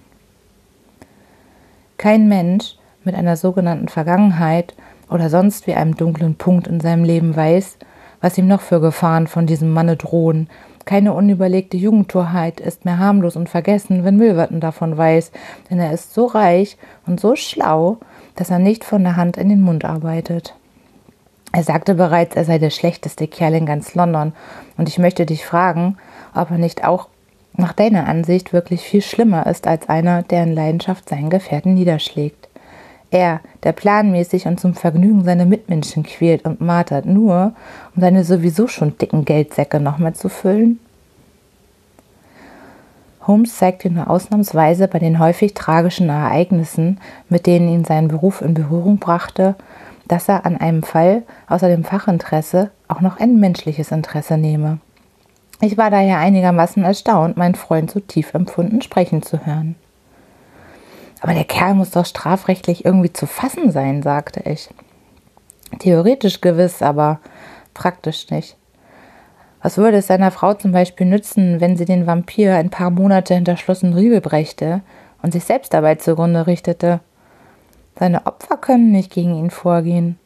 Kein 1.98 2.28
Mensch 2.28 2.76
mit 3.04 3.14
einer 3.14 3.36
sogenannten 3.36 3.88
Vergangenheit 3.88 4.74
oder 5.10 5.30
sonst 5.30 5.66
wie 5.66 5.74
einem 5.74 5.96
dunklen 5.96 6.36
Punkt 6.36 6.66
in 6.66 6.80
seinem 6.80 7.04
Leben 7.04 7.36
weiß, 7.36 7.78
was 8.20 8.38
ihm 8.38 8.46
noch 8.46 8.60
für 8.60 8.80
Gefahren 8.80 9.26
von 9.26 9.46
diesem 9.46 9.72
Manne 9.72 9.96
drohen, 9.96 10.48
keine 10.84 11.12
unüberlegte 11.12 11.76
Jugendtorheit 11.76 12.60
ist 12.60 12.84
mehr 12.84 12.98
harmlos 12.98 13.36
und 13.36 13.48
vergessen, 13.48 14.04
wenn 14.04 14.16
Milverton 14.16 14.60
davon 14.60 14.96
weiß, 14.96 15.30
denn 15.70 15.78
er 15.78 15.92
ist 15.92 16.12
so 16.12 16.26
reich 16.26 16.76
und 17.06 17.20
so 17.20 17.36
schlau, 17.36 17.98
dass 18.34 18.50
er 18.50 18.58
nicht 18.58 18.84
von 18.84 19.02
der 19.04 19.16
Hand 19.16 19.36
in 19.36 19.48
den 19.48 19.60
Mund 19.60 19.84
arbeitet. 19.84 20.54
Er 21.52 21.62
sagte 21.62 21.94
bereits, 21.94 22.34
er 22.34 22.44
sei 22.44 22.58
der 22.58 22.70
schlechteste 22.70 23.28
Kerl 23.28 23.54
in 23.54 23.66
ganz 23.66 23.94
London, 23.94 24.32
und 24.76 24.88
ich 24.88 24.98
möchte 24.98 25.26
dich 25.26 25.44
fragen, 25.44 25.98
ob 26.34 26.50
er 26.50 26.58
nicht 26.58 26.84
auch 26.84 27.08
nach 27.54 27.74
deiner 27.74 28.08
Ansicht 28.08 28.52
wirklich 28.52 28.80
viel 28.80 29.02
schlimmer 29.02 29.46
ist 29.46 29.66
als 29.66 29.88
einer, 29.88 30.22
der 30.22 30.44
in 30.44 30.54
Leidenschaft 30.54 31.08
seinen 31.08 31.28
Gefährten 31.28 31.74
niederschlägt. 31.74 32.41
Er, 33.12 33.40
der 33.62 33.72
planmäßig 33.72 34.46
und 34.46 34.58
zum 34.58 34.72
Vergnügen 34.72 35.22
seine 35.22 35.44
Mitmenschen 35.44 36.02
quält 36.02 36.46
und 36.46 36.62
martert, 36.62 37.04
nur 37.04 37.52
um 37.94 38.00
seine 38.00 38.24
sowieso 38.24 38.66
schon 38.68 38.96
dicken 38.96 39.26
Geldsäcke 39.26 39.80
noch 39.80 39.98
mehr 39.98 40.14
zu 40.14 40.30
füllen? 40.30 40.80
Holmes 43.26 43.54
zeigte 43.58 43.90
nur 43.90 44.08
ausnahmsweise 44.08 44.88
bei 44.88 44.98
den 44.98 45.18
häufig 45.18 45.52
tragischen 45.52 46.08
Ereignissen, 46.08 47.00
mit 47.28 47.46
denen 47.46 47.68
ihn 47.68 47.84
sein 47.84 48.08
Beruf 48.08 48.40
in 48.40 48.54
Berührung 48.54 48.96
brachte, 48.96 49.56
dass 50.08 50.30
er 50.30 50.46
an 50.46 50.56
einem 50.56 50.82
Fall 50.82 51.22
außer 51.48 51.68
dem 51.68 51.84
Fachinteresse 51.84 52.70
auch 52.88 53.02
noch 53.02 53.20
ein 53.20 53.38
menschliches 53.38 53.92
Interesse 53.92 54.38
nehme. 54.38 54.78
Ich 55.60 55.76
war 55.76 55.90
daher 55.90 56.18
einigermaßen 56.18 56.82
erstaunt, 56.82 57.36
meinen 57.36 57.56
Freund 57.56 57.90
so 57.90 58.00
tief 58.00 58.32
empfunden 58.32 58.80
sprechen 58.80 59.22
zu 59.22 59.44
hören. 59.44 59.76
Aber 61.22 61.34
der 61.34 61.44
Kerl 61.44 61.74
muss 61.74 61.92
doch 61.92 62.04
strafrechtlich 62.04 62.84
irgendwie 62.84 63.12
zu 63.12 63.26
fassen 63.26 63.70
sein, 63.70 64.02
sagte 64.02 64.40
ich. 64.40 64.68
Theoretisch 65.78 66.40
gewiss, 66.40 66.82
aber 66.82 67.20
praktisch 67.74 68.28
nicht. 68.30 68.56
Was 69.62 69.78
würde 69.78 69.98
es 69.98 70.08
seiner 70.08 70.32
Frau 70.32 70.54
zum 70.54 70.72
Beispiel 70.72 71.06
nützen, 71.06 71.60
wenn 71.60 71.76
sie 71.76 71.84
den 71.84 72.08
Vampir 72.08 72.56
ein 72.56 72.70
paar 72.70 72.90
Monate 72.90 73.34
hinter 73.34 73.56
Schloss 73.56 73.84
und 73.84 73.94
Riegel 73.94 74.20
brächte 74.20 74.82
und 75.22 75.32
sich 75.32 75.44
selbst 75.44 75.72
dabei 75.72 75.94
zugrunde 75.94 76.48
richtete? 76.48 76.98
Seine 77.96 78.26
Opfer 78.26 78.56
können 78.56 78.90
nicht 78.90 79.12
gegen 79.12 79.36
ihn 79.36 79.50
vorgehen. 79.50 80.18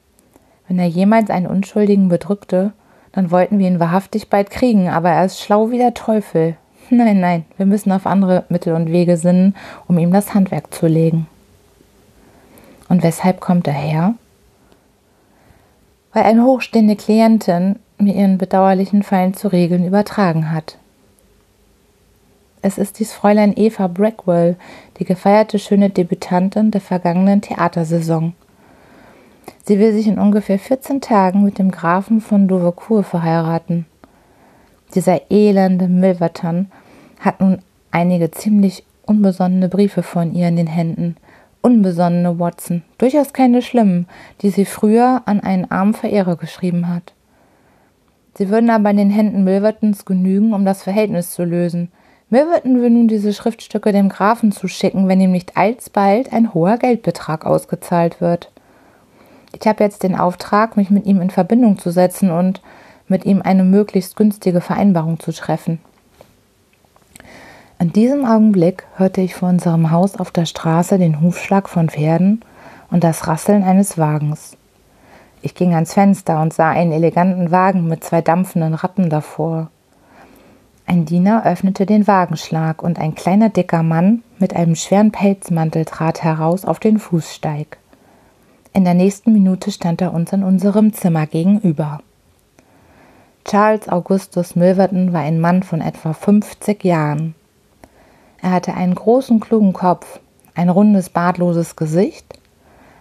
Wenn 0.67 0.79
er 0.79 0.87
jemals 0.87 1.29
einen 1.29 1.47
Unschuldigen 1.47 2.09
bedrückte, 2.09 2.73
dann 3.13 3.31
wollten 3.31 3.59
wir 3.59 3.69
ihn 3.69 3.81
wahrhaftig 3.81 4.31
bald 4.31 4.49
kriegen, 4.49 4.89
aber 4.89 5.11
er 5.11 5.27
ist 5.27 5.41
schlau 5.41 5.71
wie 5.71 5.79
der 5.79 5.93
Teufel. 5.93 6.57
Nein, 6.91 7.19
nein, 7.21 7.45
wir 7.57 7.67
müssen 7.67 7.91
auf 7.91 8.07
andere 8.07 8.45
Mittel 8.49 8.73
und 8.75 8.93
Wege 8.93 9.17
sinnen, 9.17 9.57
um 9.89 9.99
ihm 9.99 10.13
das 10.13 10.35
Handwerk 10.35 10.73
zu 10.73 10.87
legen. 10.87 11.27
Und 12.89 13.03
weshalb 13.03 13.41
kommt 13.41 13.67
er 13.67 13.73
her? 13.73 14.15
Weil 16.13 16.23
eine 16.25 16.45
hochstehende 16.45 16.95
Klientin 16.95 17.77
mir 17.99 18.15
ihren 18.15 18.39
bedauerlichen 18.39 19.03
Fall 19.03 19.33
zu 19.33 19.49
regeln 19.49 19.85
übertragen 19.85 20.53
hat. 20.53 20.79
Es 22.63 22.79
ist 22.79 22.99
dies 22.99 23.13
Fräulein 23.13 23.53
Eva 23.57 23.87
Brackwell, 23.87 24.57
die 24.99 25.05
gefeierte 25.05 25.59
schöne 25.59 25.91
Debütantin 25.91 26.71
der 26.71 26.81
vergangenen 26.81 27.41
Theatersaison. 27.41 28.35
Sie 29.65 29.79
will 29.79 29.93
sich 29.93 30.07
in 30.07 30.19
ungefähr 30.19 30.59
14 30.59 31.01
Tagen 31.01 31.45
mit 31.45 31.59
dem 31.59 31.71
Grafen 31.71 32.21
von 32.21 32.49
Dovercourt 32.49 33.07
verheiraten. 33.07 33.87
Dieser 34.95 35.31
elende 35.31 35.89
Milverton 35.89 36.71
hat 37.21 37.41
nun 37.41 37.59
einige 37.91 38.31
ziemlich 38.31 38.85
unbesonnene 39.07 39.69
Briefe 39.69 40.03
von 40.03 40.35
ihr 40.35 40.49
in 40.49 40.57
den 40.57 40.67
Händen. 40.67 41.17
Unbesonnene 41.63 42.39
Watson, 42.39 42.83
durchaus 42.99 43.33
keine 43.33 43.61
schlimmen, 43.61 44.07
die 44.43 44.51
sie 44.51 44.65
früher 44.65 45.23
an 45.27 45.41
einen 45.41 45.71
armen 45.71 45.95
Verehrer 45.95 46.37
geschrieben 46.37 46.89
hat. 46.89 47.13
Sie 48.39 48.51
würden 48.51 48.71
aber 48.71 48.91
in 48.91 48.99
den 48.99 49.11
Händen 49.11 49.45
Milvertons 49.45 50.05
genügen, 50.05 50.53
um 50.53 50.65
das 50.65 50.83
Verhältnis 50.83 51.31
zu 51.31 51.43
lösen. 51.43 51.91
Milverton 52.29 52.83
will 52.83 52.91
nun 52.91 53.09
diese 53.09 53.33
Schriftstücke 53.33 53.93
dem 53.93 54.09
Grafen 54.09 54.53
zuschicken, 54.53 55.09
wenn 55.09 55.21
ihm 55.21 55.33
nicht 55.33 55.57
alsbald 55.57 56.33
ein 56.33 56.53
hoher 56.55 56.77
Geldbetrag 56.77 57.47
ausgezahlt 57.47 58.21
wird. 58.21 58.53
Ich 59.59 59.67
habe 59.67 59.83
jetzt 59.83 60.03
den 60.03 60.17
Auftrag, 60.17 60.77
mich 60.77 60.91
mit 60.91 61.07
ihm 61.07 61.21
in 61.21 61.31
Verbindung 61.31 61.79
zu 61.79 61.91
setzen 61.91 62.31
und 62.31 62.61
mit 63.09 63.25
ihm 63.25 63.43
eine 63.43 63.65
möglichst 63.65 64.17
günstige 64.17 64.61
Vereinbarung 64.61 65.21
zu 65.21 65.33
treffen. 65.33 65.79
In 67.79 67.93
diesem 67.93 68.25
Augenblick 68.25 68.87
hörte 68.97 69.21
ich 69.21 69.35
vor 69.35 69.51
unserem 69.51 69.91
Haus 69.91 70.17
auf 70.17 70.31
der 70.31 70.47
Straße 70.47 70.99
den 70.99 71.21
Hufschlag 71.21 71.69
von 71.69 71.91
Pferden 71.91 72.43
und 72.91 73.05
das 73.05 73.27
Rasseln 73.27 73.63
eines 73.65 73.99
Wagens. 73.99 74.57
Ich 75.43 75.55
ging 75.55 75.75
ans 75.75 75.93
Fenster 75.93 76.41
und 76.41 76.55
sah 76.55 76.71
einen 76.71 76.93
eleganten 76.93 77.51
Wagen 77.51 77.87
mit 77.87 78.03
zwei 78.03 78.23
dampfenden 78.23 78.75
Rappen 78.75 79.11
davor. 79.11 79.69
Ein 80.87 81.05
Diener 81.05 81.45
öffnete 81.45 81.85
den 81.85 82.07
Wagenschlag 82.07 82.83
und 82.83 82.99
ein 82.99 83.15
kleiner 83.15 83.51
dicker 83.51 83.83
Mann 83.83 84.23
mit 84.39 84.57
einem 84.57 84.75
schweren 84.75 85.13
Pelzmantel 85.13 85.85
trat 85.85 86.23
heraus 86.23 86.65
auf 86.65 86.79
den 86.79 86.99
Fußsteig. 86.99 87.77
In 88.73 88.85
der 88.85 88.95
nächsten 88.95 89.33
Minute 89.33 89.71
stand 89.71 90.01
er 90.01 90.15
uns 90.15 90.33
in 90.33 90.43
unserem 90.43 90.93
Zimmer 90.93 91.27
gegenüber. 91.27 92.01
Charles 93.49 93.89
Augustus 93.89 94.57
Milverton 94.57 95.13
war 95.13 95.21
ein 95.21 95.39
Mann 95.39 95.63
von 95.63 95.81
etwa 95.81 96.13
50 96.13 96.83
Jahren. 96.83 97.37
Er 98.43 98.51
hatte 98.51 98.75
einen 98.75 98.97
großen, 98.97 99.39
klugen 99.39 99.73
Kopf, 99.73 100.19
ein 100.57 100.69
rundes, 100.69 101.11
bartloses 101.11 101.77
Gesicht, 101.77 102.41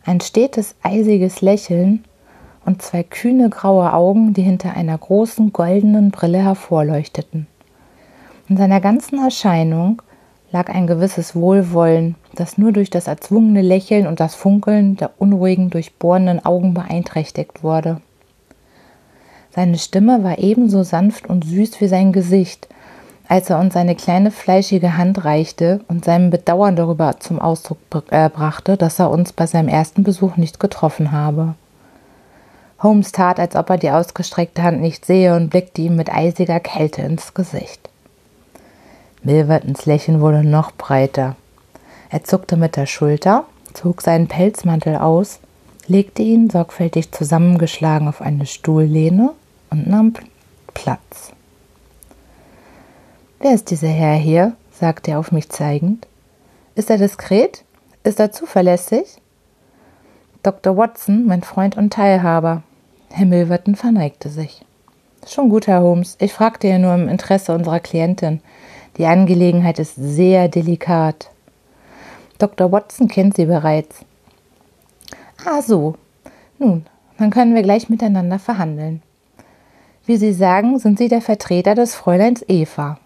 ein 0.05 0.21
stetes, 0.21 0.75
eisiges 0.83 1.41
Lächeln 1.41 2.03
und 2.63 2.83
zwei 2.83 3.01
kühne 3.01 3.49
graue 3.49 3.91
Augen, 3.91 4.35
die 4.35 4.43
hinter 4.43 4.75
einer 4.75 4.95
großen 4.95 5.51
goldenen 5.51 6.11
Brille 6.11 6.43
hervorleuchteten. 6.43 7.47
In 8.47 8.57
seiner 8.57 8.81
ganzen 8.81 9.17
Erscheinung 9.17 10.03
lag 10.51 10.69
ein 10.69 10.85
gewisses 10.85 11.35
Wohlwollen, 11.35 12.17
das 12.35 12.59
nur 12.59 12.71
durch 12.71 12.91
das 12.91 13.07
erzwungene 13.07 13.63
Lächeln 13.63 14.05
und 14.05 14.19
das 14.19 14.35
Funkeln 14.35 14.95
der 14.95 15.09
unruhigen, 15.17 15.71
durchbohrenden 15.71 16.45
Augen 16.45 16.75
beeinträchtigt 16.75 17.63
wurde. 17.63 17.99
Seine 19.55 19.77
Stimme 19.77 20.21
war 20.21 20.37
ebenso 20.39 20.83
sanft 20.83 21.29
und 21.29 21.45
süß 21.45 21.79
wie 21.79 21.87
sein 21.87 22.11
Gesicht, 22.11 22.67
als 23.29 23.49
er 23.49 23.57
uns 23.57 23.73
seine 23.73 23.95
kleine 23.95 24.29
fleischige 24.29 24.97
Hand 24.97 25.23
reichte 25.23 25.79
und 25.87 26.03
seinem 26.03 26.29
Bedauern 26.29 26.75
darüber 26.75 27.21
zum 27.21 27.39
Ausdruck 27.39 27.77
äh, 28.09 28.29
brachte, 28.29 28.75
dass 28.75 28.99
er 28.99 29.09
uns 29.09 29.31
bei 29.31 29.47
seinem 29.47 29.69
ersten 29.69 30.03
Besuch 30.03 30.35
nicht 30.35 30.59
getroffen 30.59 31.13
habe. 31.13 31.55
Holmes 32.83 33.13
tat, 33.13 33.39
als 33.39 33.55
ob 33.55 33.69
er 33.69 33.77
die 33.77 33.91
ausgestreckte 33.91 34.61
Hand 34.61 34.81
nicht 34.81 35.05
sehe 35.05 35.33
und 35.33 35.51
blickte 35.51 35.81
ihm 35.81 35.95
mit 35.95 36.13
eisiger 36.13 36.59
Kälte 36.59 37.03
ins 37.03 37.33
Gesicht. 37.33 37.89
Milvertons 39.23 39.85
Lächeln 39.85 40.19
wurde 40.19 40.43
noch 40.43 40.73
breiter. 40.73 41.37
Er 42.09 42.25
zuckte 42.25 42.57
mit 42.57 42.75
der 42.75 42.87
Schulter, 42.87 43.45
zog 43.73 44.01
seinen 44.01 44.27
Pelzmantel 44.27 44.97
aus, 44.97 45.39
legte 45.87 46.23
ihn 46.23 46.49
sorgfältig 46.49 47.13
zusammengeschlagen 47.13 48.09
auf 48.09 48.21
eine 48.21 48.45
Stuhllehne 48.45 49.31
und 49.69 49.87
nahm 49.87 50.13
Platz. 50.73 51.33
Wer 53.39 53.53
ist 53.53 53.69
dieser 53.69 53.87
Herr 53.87 54.15
hier? 54.15 54.53
sagte 54.71 55.11
er 55.11 55.19
auf 55.19 55.31
mich 55.31 55.49
zeigend. 55.49 56.07
Ist 56.75 56.89
er 56.89 56.97
diskret? 56.97 57.63
Ist 58.03 58.19
er 58.19 58.31
zuverlässig? 58.31 59.21
Dr. 60.43 60.77
Watson, 60.77 61.25
mein 61.25 61.41
Freund 61.41 61.77
und 61.77 61.93
Teilhaber. 61.93 62.63
Herr 63.11 63.25
Milverton 63.25 63.75
verneigte 63.75 64.29
sich. 64.29 64.65
Schon 65.25 65.49
gut, 65.49 65.67
Herr 65.67 65.81
Holmes. 65.81 66.17
Ich 66.19 66.33
fragte 66.33 66.67
ja 66.67 66.77
nur 66.77 66.93
im 66.93 67.09
Interesse 67.09 67.53
unserer 67.53 67.79
Klientin. 67.79 68.41
Die 68.97 69.05
Angelegenheit 69.05 69.79
ist 69.79 69.95
sehr 69.95 70.49
delikat. 70.49 71.31
Dr. 72.37 72.71
Watson 72.71 73.07
kennt 73.07 73.35
Sie 73.35 73.45
bereits. 73.45 74.05
Ah, 75.45 75.61
so. 75.61 75.95
Nun, 76.59 76.85
dann 77.17 77.31
können 77.31 77.55
wir 77.55 77.63
gleich 77.63 77.89
miteinander 77.89 78.39
verhandeln. 78.39 79.01
Wie 80.05 80.17
Sie 80.17 80.33
sagen, 80.33 80.77
sind 80.77 80.99
Sie 80.99 81.07
der 81.07 81.21
Vertreter 81.21 81.73
des 81.73 81.95
Fräuleins 81.95 82.45
Eva. 82.47 82.99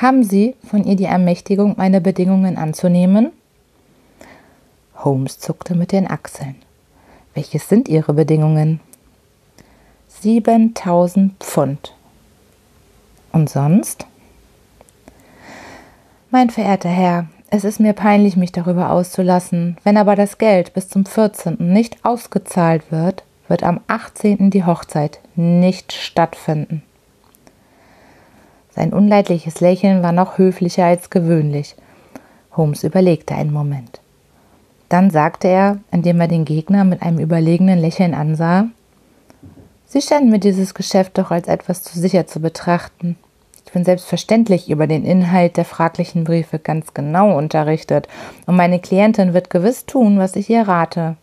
Haben 0.00 0.24
Sie 0.24 0.56
von 0.68 0.82
ihr 0.82 0.96
die 0.96 1.04
Ermächtigung, 1.04 1.74
meine 1.76 2.00
Bedingungen 2.00 2.56
anzunehmen? 2.56 3.30
Holmes 4.96 5.38
zuckte 5.38 5.76
mit 5.76 5.92
den 5.92 6.10
Achseln. 6.10 6.56
Welches 7.34 7.68
sind 7.68 7.88
Ihre 7.88 8.14
Bedingungen? 8.14 8.80
7000 10.08 11.34
Pfund. 11.38 11.94
Und 13.30 13.48
sonst? 13.48 14.06
Mein 16.30 16.50
verehrter 16.50 16.88
Herr, 16.88 17.26
es 17.50 17.62
ist 17.62 17.78
mir 17.78 17.92
peinlich, 17.92 18.36
mich 18.36 18.50
darüber 18.50 18.90
auszulassen. 18.90 19.76
Wenn 19.84 19.96
aber 19.96 20.16
das 20.16 20.38
Geld 20.38 20.74
bis 20.74 20.88
zum 20.88 21.06
14. 21.06 21.56
nicht 21.60 22.04
ausgezahlt 22.04 22.90
wird, 22.90 23.22
wird 23.48 23.62
am 23.62 23.80
18. 23.86 24.50
die 24.50 24.64
Hochzeit 24.64 25.20
nicht 25.36 25.92
stattfinden. 25.92 26.82
Sein 28.70 28.92
unleidliches 28.92 29.60
Lächeln 29.60 30.02
war 30.02 30.12
noch 30.12 30.38
höflicher 30.38 30.84
als 30.84 31.10
gewöhnlich. 31.10 31.76
Holmes 32.56 32.82
überlegte 32.84 33.34
einen 33.34 33.52
Moment. 33.52 34.00
Dann 34.88 35.10
sagte 35.10 35.48
er, 35.48 35.78
indem 35.90 36.20
er 36.20 36.28
den 36.28 36.44
Gegner 36.44 36.84
mit 36.84 37.02
einem 37.02 37.18
überlegenen 37.18 37.78
Lächeln 37.78 38.14
ansah, 38.14 38.66
Sie 39.86 40.02
scheinen 40.02 40.28
mir 40.28 40.40
dieses 40.40 40.74
Geschäft 40.74 41.18
doch 41.18 41.30
als 41.30 41.46
etwas 41.46 41.84
zu 41.84 42.00
sicher 42.00 42.26
zu 42.26 42.40
betrachten. 42.40 43.16
Ich 43.64 43.72
bin 43.72 43.84
selbstverständlich 43.84 44.68
über 44.68 44.88
den 44.88 45.04
Inhalt 45.04 45.56
der 45.56 45.64
fraglichen 45.64 46.24
Briefe 46.24 46.58
ganz 46.58 46.94
genau 46.94 47.38
unterrichtet, 47.38 48.08
und 48.46 48.56
meine 48.56 48.80
Klientin 48.80 49.34
wird 49.34 49.50
gewiss 49.50 49.86
tun, 49.86 50.18
was 50.18 50.34
ich 50.34 50.50
ihr 50.50 50.66
rate. 50.66 51.16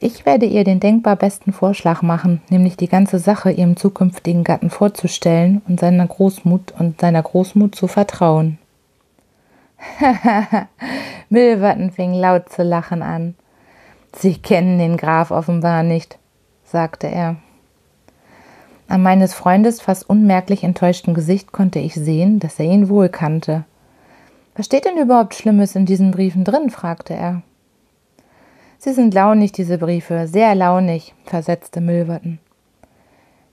Ich 0.00 0.24
werde 0.24 0.46
ihr 0.46 0.62
den 0.62 0.78
denkbar 0.78 1.16
besten 1.16 1.52
Vorschlag 1.52 2.02
machen, 2.02 2.40
nämlich 2.50 2.76
die 2.76 2.88
ganze 2.88 3.18
Sache 3.18 3.50
ihrem 3.50 3.76
zukünftigen 3.76 4.44
Gatten 4.44 4.70
vorzustellen 4.70 5.60
und 5.66 5.80
seiner 5.80 6.06
Großmut 6.06 6.72
und 6.78 7.00
seiner 7.00 7.22
Großmut 7.22 7.74
zu 7.74 7.88
vertrauen. 7.88 8.58
Milverton 11.28 11.90
fing 11.90 12.14
laut 12.14 12.48
zu 12.48 12.62
lachen 12.62 13.02
an. 13.02 13.34
Sie 14.14 14.34
kennen 14.34 14.78
den 14.78 14.96
Graf 14.96 15.30
offenbar 15.30 15.82
nicht, 15.82 16.18
sagte 16.64 17.08
er. 17.08 17.36
An 18.86 19.02
meines 19.02 19.34
Freundes 19.34 19.80
fast 19.80 20.08
unmerklich 20.08 20.64
enttäuschtem 20.64 21.12
Gesicht 21.12 21.52
konnte 21.52 21.78
ich 21.78 21.94
sehen, 21.94 22.38
dass 22.38 22.58
er 22.58 22.66
ihn 22.66 22.88
wohl 22.88 23.08
kannte. 23.08 23.64
Was 24.56 24.66
steht 24.66 24.84
denn 24.84 24.96
überhaupt 24.96 25.34
Schlimmes 25.34 25.76
in 25.76 25.86
diesen 25.86 26.10
Briefen 26.10 26.44
drin? 26.44 26.70
fragte 26.70 27.14
er. 27.14 27.42
Sie 28.80 28.92
sind 28.92 29.12
launig, 29.12 29.50
diese 29.50 29.76
Briefe, 29.76 30.28
sehr 30.28 30.54
launig, 30.54 31.12
versetzte 31.24 31.80
Milverton. 31.80 32.38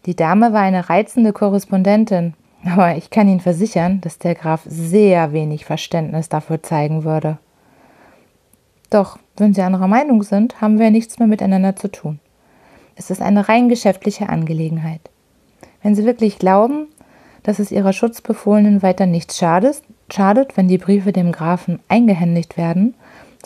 Die 0.06 0.16
Dame 0.16 0.54
war 0.54 0.62
eine 0.62 0.88
reizende 0.88 1.34
Korrespondentin, 1.34 2.36
aber 2.64 2.96
ich 2.96 3.10
kann 3.10 3.28
Ihnen 3.28 3.40
versichern, 3.40 4.02
dass 4.02 4.20
der 4.20 4.36
Graf 4.36 4.62
sehr 4.68 5.34
wenig 5.34 5.66
Verständnis 5.66 6.30
dafür 6.30 6.62
zeigen 6.62 7.04
würde. 7.04 7.40
Doch, 8.92 9.18
wenn 9.38 9.56
Sie 9.56 9.64
anderer 9.64 9.88
Meinung 9.88 10.22
sind, 10.22 10.62
haben 10.62 10.78
wir 10.78 10.92
nichts 10.92 11.18
mehr 11.18 11.28
miteinander 11.28 11.76
zu 11.76 11.90
tun. 11.90 12.20
Es 12.96 13.10
ist 13.10 13.24
eine 13.24 13.50
rein 13.50 13.68
geschäftliche 13.68 14.30
Angelegenheit. 14.30 15.02
Wenn 15.82 15.96
Sie 15.96 16.06
wirklich 16.06 16.38
glauben, 16.38 16.86
dass 17.42 17.58
es 17.58 17.72
Ihrer 17.72 17.94
Schutzbefohlenen 17.94 18.84
weiter 18.84 19.08
nichts 19.08 19.40
schadet, 19.40 19.82
schadet, 20.14 20.56
wenn 20.56 20.68
die 20.68 20.78
Briefe 20.78 21.12
dem 21.12 21.32
Grafen 21.32 21.80
eingehändigt 21.88 22.58
werden, 22.58 22.94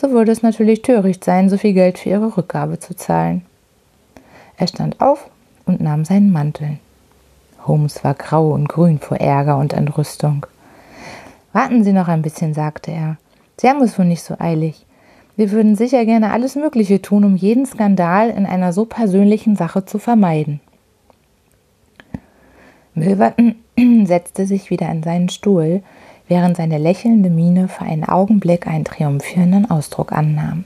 so 0.00 0.10
würde 0.12 0.32
es 0.32 0.42
natürlich 0.42 0.80
töricht 0.80 1.24
sein, 1.24 1.50
so 1.50 1.58
viel 1.58 1.74
Geld 1.74 1.98
für 1.98 2.08
ihre 2.08 2.36
Rückgabe 2.36 2.78
zu 2.78 2.96
zahlen. 2.96 3.42
Er 4.56 4.66
stand 4.66 5.00
auf 5.00 5.28
und 5.66 5.80
nahm 5.80 6.06
seinen 6.06 6.32
Mantel. 6.32 6.78
Holmes 7.66 8.02
war 8.02 8.14
grau 8.14 8.52
und 8.52 8.68
grün 8.68 8.98
vor 8.98 9.18
Ärger 9.18 9.58
und 9.58 9.74
Entrüstung. 9.74 10.46
Warten 11.52 11.84
Sie 11.84 11.92
noch 11.92 12.08
ein 12.08 12.22
bisschen, 12.22 12.54
sagte 12.54 12.90
er. 12.90 13.18
Sie 13.58 13.68
haben 13.68 13.82
es 13.82 13.98
wohl 13.98 14.06
nicht 14.06 14.22
so 14.22 14.36
eilig. 14.38 14.86
Wir 15.36 15.50
würden 15.50 15.76
sicher 15.76 16.06
gerne 16.06 16.32
alles 16.32 16.56
Mögliche 16.56 17.02
tun, 17.02 17.24
um 17.24 17.36
jeden 17.36 17.66
Skandal 17.66 18.30
in 18.30 18.46
einer 18.46 18.72
so 18.72 18.86
persönlichen 18.86 19.56
Sache 19.56 19.84
zu 19.84 19.98
vermeiden. 19.98 20.60
Milverton 22.94 23.56
setzte 24.06 24.46
sich 24.46 24.70
wieder 24.70 24.90
in 24.90 25.02
seinen 25.02 25.28
Stuhl, 25.28 25.82
während 26.30 26.56
seine 26.56 26.78
lächelnde 26.78 27.28
Miene 27.28 27.66
für 27.68 27.82
einen 27.82 28.04
Augenblick 28.04 28.68
einen 28.68 28.84
triumphierenden 28.84 29.68
Ausdruck 29.68 30.12
annahm. 30.12 30.64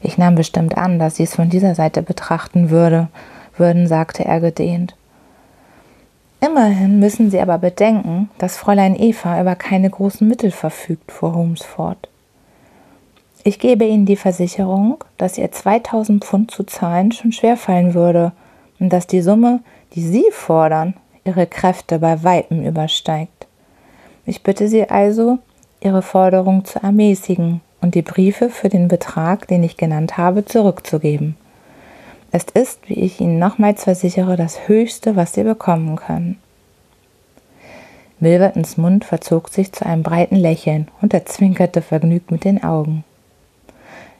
Ich 0.00 0.16
nahm 0.16 0.36
bestimmt 0.36 0.76
an, 0.78 0.98
dass 0.98 1.16
Sie 1.16 1.24
es 1.24 1.34
von 1.34 1.50
dieser 1.50 1.74
Seite 1.74 2.02
betrachten 2.02 2.70
würde, 2.70 3.08
würden, 3.56 3.86
sagte 3.86 4.24
er 4.24 4.40
gedehnt. 4.40 4.96
Immerhin 6.40 6.98
müssen 6.98 7.30
Sie 7.30 7.40
aber 7.40 7.58
bedenken, 7.58 8.30
dass 8.38 8.56
Fräulein 8.56 8.96
Eva 8.98 9.40
über 9.40 9.54
keine 9.54 9.90
großen 9.90 10.26
Mittel 10.26 10.50
verfügt, 10.50 11.12
fuhr 11.12 11.34
Holmes 11.34 11.62
fort. 11.62 12.08
Ich 13.44 13.58
gebe 13.58 13.84
Ihnen 13.84 14.06
die 14.06 14.16
Versicherung, 14.16 15.04
dass 15.18 15.36
ihr 15.36 15.52
2000 15.52 16.24
Pfund 16.24 16.50
zu 16.50 16.64
zahlen 16.64 17.12
schon 17.12 17.32
schwerfallen 17.32 17.92
würde 17.92 18.32
und 18.80 18.92
dass 18.92 19.06
die 19.06 19.20
Summe, 19.20 19.60
die 19.94 20.02
Sie 20.02 20.24
fordern, 20.30 20.94
Ihre 21.24 21.46
Kräfte 21.46 21.98
bei 21.98 22.22
weitem 22.22 22.64
übersteigt. 22.64 23.37
Ich 24.28 24.42
bitte 24.42 24.68
Sie 24.68 24.90
also, 24.90 25.38
Ihre 25.80 26.02
Forderung 26.02 26.66
zu 26.66 26.82
ermäßigen 26.82 27.62
und 27.80 27.94
die 27.94 28.02
Briefe 28.02 28.50
für 28.50 28.68
den 28.68 28.86
Betrag, 28.86 29.48
den 29.48 29.62
ich 29.62 29.78
genannt 29.78 30.18
habe, 30.18 30.44
zurückzugeben. 30.44 31.34
Es 32.30 32.44
ist, 32.52 32.90
wie 32.90 33.00
ich 33.00 33.22
Ihnen 33.22 33.38
nochmals 33.38 33.84
versichere, 33.84 34.36
das 34.36 34.68
Höchste, 34.68 35.16
was 35.16 35.32
Sie 35.32 35.44
bekommen 35.44 35.96
können. 35.96 36.38
Milvertons 38.20 38.76
Mund 38.76 39.06
verzog 39.06 39.48
sich 39.48 39.72
zu 39.72 39.86
einem 39.86 40.02
breiten 40.02 40.36
Lächeln 40.36 40.88
und 41.00 41.14
er 41.14 41.24
zwinkerte 41.24 41.80
vergnügt 41.80 42.30
mit 42.30 42.44
den 42.44 42.62
Augen. 42.62 43.04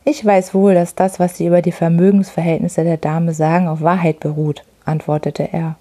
Ich 0.07 0.25
weiß 0.25 0.55
wohl, 0.55 0.73
dass 0.73 0.95
das, 0.95 1.21
was 1.21 1.37
Sie 1.37 1.47
über 1.49 1.61
die 1.61 1.71
Vermögensverhältnisse 1.71 2.83
der 2.83 2.97
Dame 2.97 3.35
sagen, 3.35 3.69
auf 3.69 3.83
Wahrheit 3.83 4.21
beruht, 4.21 4.65
antwortete 4.87 5.53
er. 5.53 5.77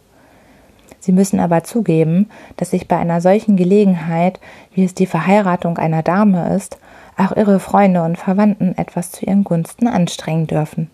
Sie 1.00 1.12
müssen 1.12 1.40
aber 1.40 1.64
zugeben, 1.64 2.30
dass 2.58 2.72
sich 2.72 2.88
bei 2.88 2.98
einer 2.98 3.22
solchen 3.22 3.56
Gelegenheit, 3.56 4.40
wie 4.74 4.84
es 4.84 4.94
die 4.94 5.06
Verheiratung 5.06 5.78
einer 5.78 6.04
Dame 6.04 6.54
ist, 6.56 6.78
auch 7.18 7.36
ihre 7.36 7.60
Freunde 7.60 8.04
und 8.04 8.18
Verwandten 8.18 8.78
etwas 8.78 9.12
zu 9.12 9.26
ihren 9.26 9.44
Gunsten 9.44 9.88
anstrengen 9.88 10.48
dürfen. 10.48 10.90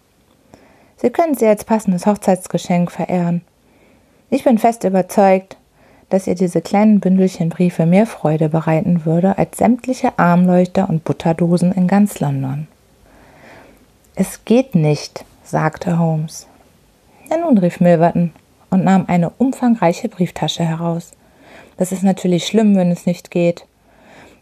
Sie 0.97 1.09
können 1.09 1.35
sie 1.35 1.47
als 1.47 1.65
passendes 1.65 2.05
Hochzeitsgeschenk 2.05 2.91
verehren. 2.91 3.41
Ich 4.29 4.43
bin 4.43 4.57
fest 4.57 4.83
überzeugt, 4.83 5.57
dass 6.09 6.27
ihr 6.27 6.35
diese 6.35 6.61
kleinen 6.61 6.99
Bündelchen 6.99 7.49
Briefe 7.49 7.85
mehr 7.85 8.05
Freude 8.05 8.47
bereiten 8.47 9.05
würde 9.05 9.37
als 9.37 9.57
sämtliche 9.57 10.17
Armleuchter 10.17 10.87
und 10.89 11.03
Butterdosen 11.03 11.71
in 11.73 11.87
ganz 11.87 12.19
London. 12.19 12.67
Es 14.15 14.45
geht 14.45 14.75
nicht, 14.75 15.25
sagte 15.43 15.97
Holmes. 15.97 16.47
Ja 17.29 17.37
nun, 17.37 17.57
rief 17.57 17.79
Milverton 17.79 18.31
und 18.73 18.83
nahm 18.83 19.05
eine 19.07 19.29
umfangreiche 19.29 20.09
Brieftasche 20.09 20.63
heraus. 20.63 21.11
Das 21.77 21.91
ist 21.91 22.03
natürlich 22.03 22.45
schlimm, 22.45 22.75
wenn 22.75 22.91
es 22.91 23.05
nicht 23.05 23.31
geht. 23.31 23.65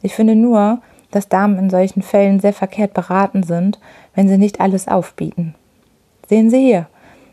Ich 0.02 0.16
finde 0.16 0.36
nur, 0.36 0.82
dass 1.12 1.30
Damen 1.30 1.60
in 1.60 1.70
solchen 1.70 2.02
Fällen 2.02 2.40
sehr 2.40 2.54
verkehrt 2.54 2.94
beraten 2.94 3.44
sind, 3.44 3.80
wenn 4.16 4.28
sie 4.28 4.38
nicht 4.38 4.62
alles 4.62 4.88
aufbieten. 4.88 5.54
Sehen 6.28 6.50
Sie 6.50 6.60
hier, 6.60 6.88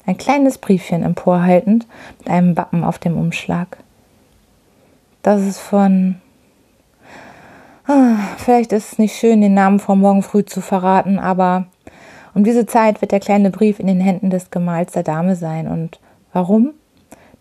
ein 0.06 0.18
kleines 0.18 0.58
Briefchen 0.58 1.04
emporhaltend 1.04 1.86
mit 2.18 2.28
einem 2.28 2.56
Wappen 2.56 2.82
auf 2.82 2.98
dem 2.98 3.16
Umschlag. 3.16 3.78
Das 5.22 5.42
ist 5.42 5.58
von. 5.58 6.16
Ah, 7.86 8.16
vielleicht 8.36 8.72
ist 8.72 8.92
es 8.92 8.98
nicht 8.98 9.16
schön, 9.16 9.40
den 9.40 9.54
Namen 9.54 9.78
vor 9.78 9.96
morgen 9.96 10.22
früh 10.22 10.44
zu 10.44 10.60
verraten, 10.60 11.18
aber 11.18 11.66
um 12.34 12.44
diese 12.44 12.66
Zeit 12.66 13.00
wird 13.00 13.12
der 13.12 13.20
kleine 13.20 13.50
Brief 13.50 13.78
in 13.78 13.86
den 13.86 14.00
Händen 14.00 14.30
des 14.30 14.50
Gemahls 14.50 14.92
der 14.92 15.04
Dame 15.04 15.36
sein. 15.36 15.68
Und 15.68 16.00
warum? 16.32 16.74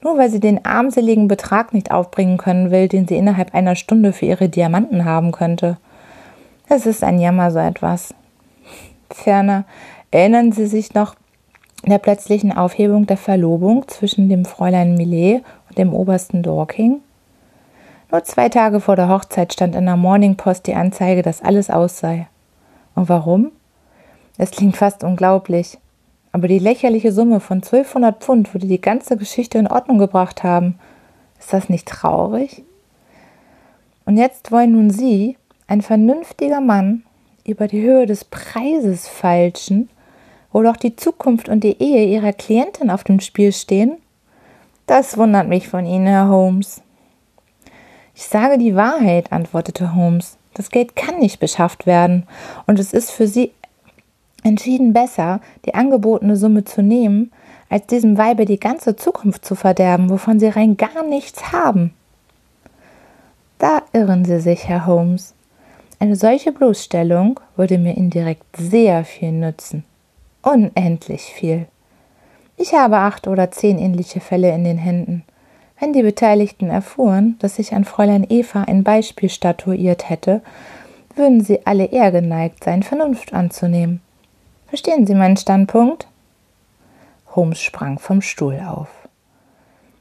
Nur 0.02 0.18
weil 0.18 0.30
sie 0.30 0.40
den 0.40 0.66
armseligen 0.66 1.28
Betrag 1.28 1.74
nicht 1.74 1.92
aufbringen 1.92 2.38
können 2.38 2.72
will, 2.72 2.88
den 2.88 3.08
sie 3.08 3.18
innerhalb 3.18 3.54
einer 3.54 3.76
Stunde 3.76 4.14
für 4.14 4.26
ihre 4.26 4.50
Diamanten 4.50 5.06
haben 5.06 5.32
könnte. 5.32 5.78
Es 6.70 6.86
ist 6.86 7.04
ein 7.04 7.20
Jammer, 7.20 7.52
so 7.52 7.60
etwas. 7.60 8.14
Ferner 9.10 9.66
erinnern 10.12 10.52
Sie 10.52 10.68
sich 10.68 10.94
noch 10.94 11.16
der 11.86 11.98
plötzlichen 11.98 12.52
Aufhebung 12.52 13.08
der 13.08 13.18
Verlobung 13.18 13.88
zwischen 13.88 14.30
dem 14.30 14.46
Fräulein 14.46 14.96
Millet 14.96 15.44
und 15.70 15.78
dem 15.78 15.94
Obersten 15.94 16.44
Dorking? 16.44 17.02
Nur 18.12 18.24
zwei 18.24 18.50
Tage 18.50 18.80
vor 18.80 18.96
der 18.96 19.10
Hochzeit 19.10 19.54
stand 19.54 19.76
in 19.76 19.86
der 19.86 19.98
Morning 19.98 20.36
Post 20.36 20.68
die 20.68 20.76
Anzeige, 20.76 21.22
dass 21.22 21.42
alles 21.42 21.70
aus 21.70 22.00
sei. 22.00 22.28
Und 22.96 23.10
warum? 23.10 23.52
Es 24.38 24.52
klingt 24.52 24.78
fast 24.78 25.04
unglaublich. 25.04 25.78
Aber 26.38 26.48
die 26.48 26.60
lächerliche 26.60 27.12
Summe 27.12 27.40
von 27.40 27.64
1200 27.64 28.22
Pfund 28.22 28.54
würde 28.54 28.68
die 28.68 28.80
ganze 28.80 29.18
Geschichte 29.18 29.58
in 29.58 29.66
Ordnung 29.66 29.98
gebracht 29.98 30.44
haben. 30.44 30.78
Ist 31.40 31.52
das 31.52 31.68
nicht 31.68 31.88
traurig? 31.88 32.64
Und 34.06 34.18
jetzt 34.18 34.52
wollen 34.52 34.74
nun 34.74 34.92
Sie, 34.92 35.36
ein 35.66 35.82
vernünftiger 35.82 36.62
Mann, 36.62 37.02
über 37.44 37.68
die 37.68 37.82
Höhe 37.82 38.06
des 38.06 38.24
Preises 38.24 39.08
feilschen, 39.08 39.90
wo 40.52 40.62
doch 40.62 40.78
die 40.78 40.96
Zukunft 40.96 41.50
und 41.50 41.64
die 41.64 41.82
Ehe 41.82 42.06
Ihrer 42.06 42.34
Klientin 42.34 42.92
auf 42.92 43.04
dem 43.04 43.20
Spiel 43.20 43.52
stehen? 43.52 43.98
Das 44.86 45.18
wundert 45.18 45.48
mich 45.48 45.68
von 45.68 45.88
Ihnen, 45.88 46.06
Herr 46.06 46.30
Holmes. 46.30 46.84
Ich 48.14 48.26
sage 48.26 48.60
die 48.60 48.76
Wahrheit, 48.76 49.32
antwortete 49.32 49.96
Holmes. 49.96 50.38
Das 50.54 50.70
Geld 50.70 50.96
kann 50.96 51.18
nicht 51.18 51.40
beschafft 51.40 51.88
werden, 51.88 52.28
und 52.68 52.78
es 52.78 52.94
ist 52.94 53.10
für 53.10 53.28
Sie 53.28 53.54
entschieden 54.48 54.94
besser, 54.94 55.42
die 55.66 55.76
angebotene 55.76 56.36
Summe 56.36 56.64
zu 56.64 56.82
nehmen, 56.82 57.32
als 57.70 57.86
diesem 57.88 58.18
Weibe 58.18 58.46
die 58.46 58.60
ganze 58.60 58.96
Zukunft 58.96 59.46
zu 59.46 59.56
verderben, 59.56 60.10
wovon 60.10 60.40
Sie 60.40 60.48
rein 60.48 60.78
gar 60.78 61.04
nichts 61.04 61.52
haben. 61.52 61.94
Da 63.60 63.82
irren 63.94 64.24
Sie 64.26 64.40
sich, 64.40 64.68
Herr 64.68 64.86
Holmes. 64.86 65.34
Eine 66.00 66.16
solche 66.16 66.52
Bloßstellung 66.52 67.40
würde 67.56 67.78
mir 67.78 67.98
indirekt 67.98 68.46
sehr 68.56 69.04
viel 69.04 69.32
nützen. 69.32 69.84
Unendlich 70.44 71.24
viel. 71.24 71.66
Ich 72.56 72.74
habe 72.74 72.98
acht 72.98 73.28
oder 73.28 73.52
zehn 73.52 73.80
ähnliche 73.80 74.20
Fälle 74.20 74.54
in 74.54 74.64
den 74.64 74.78
Händen. 74.78 75.24
Wenn 75.80 75.94
die 75.94 76.04
Beteiligten 76.04 76.70
erfuhren, 76.70 77.36
dass 77.40 77.60
ich 77.60 77.74
an 77.74 77.86
Fräulein 77.86 78.26
Eva 78.30 78.64
ein 78.64 78.84
Beispiel 78.84 79.30
statuiert 79.30 80.10
hätte, 80.10 80.42
würden 81.16 81.44
sie 81.44 81.66
alle 81.66 81.86
eher 81.86 82.12
geneigt 82.12 82.64
sein, 82.64 82.84
Vernunft 82.84 83.34
anzunehmen. 83.34 84.02
Verstehen 84.68 85.08
Sie 85.08 85.16
meinen 85.16 85.38
Standpunkt? 85.38 86.08
Holmes 87.36 87.62
sprang 87.62 88.00
vom 88.00 88.22
Stuhl 88.22 88.62
auf. 88.66 88.90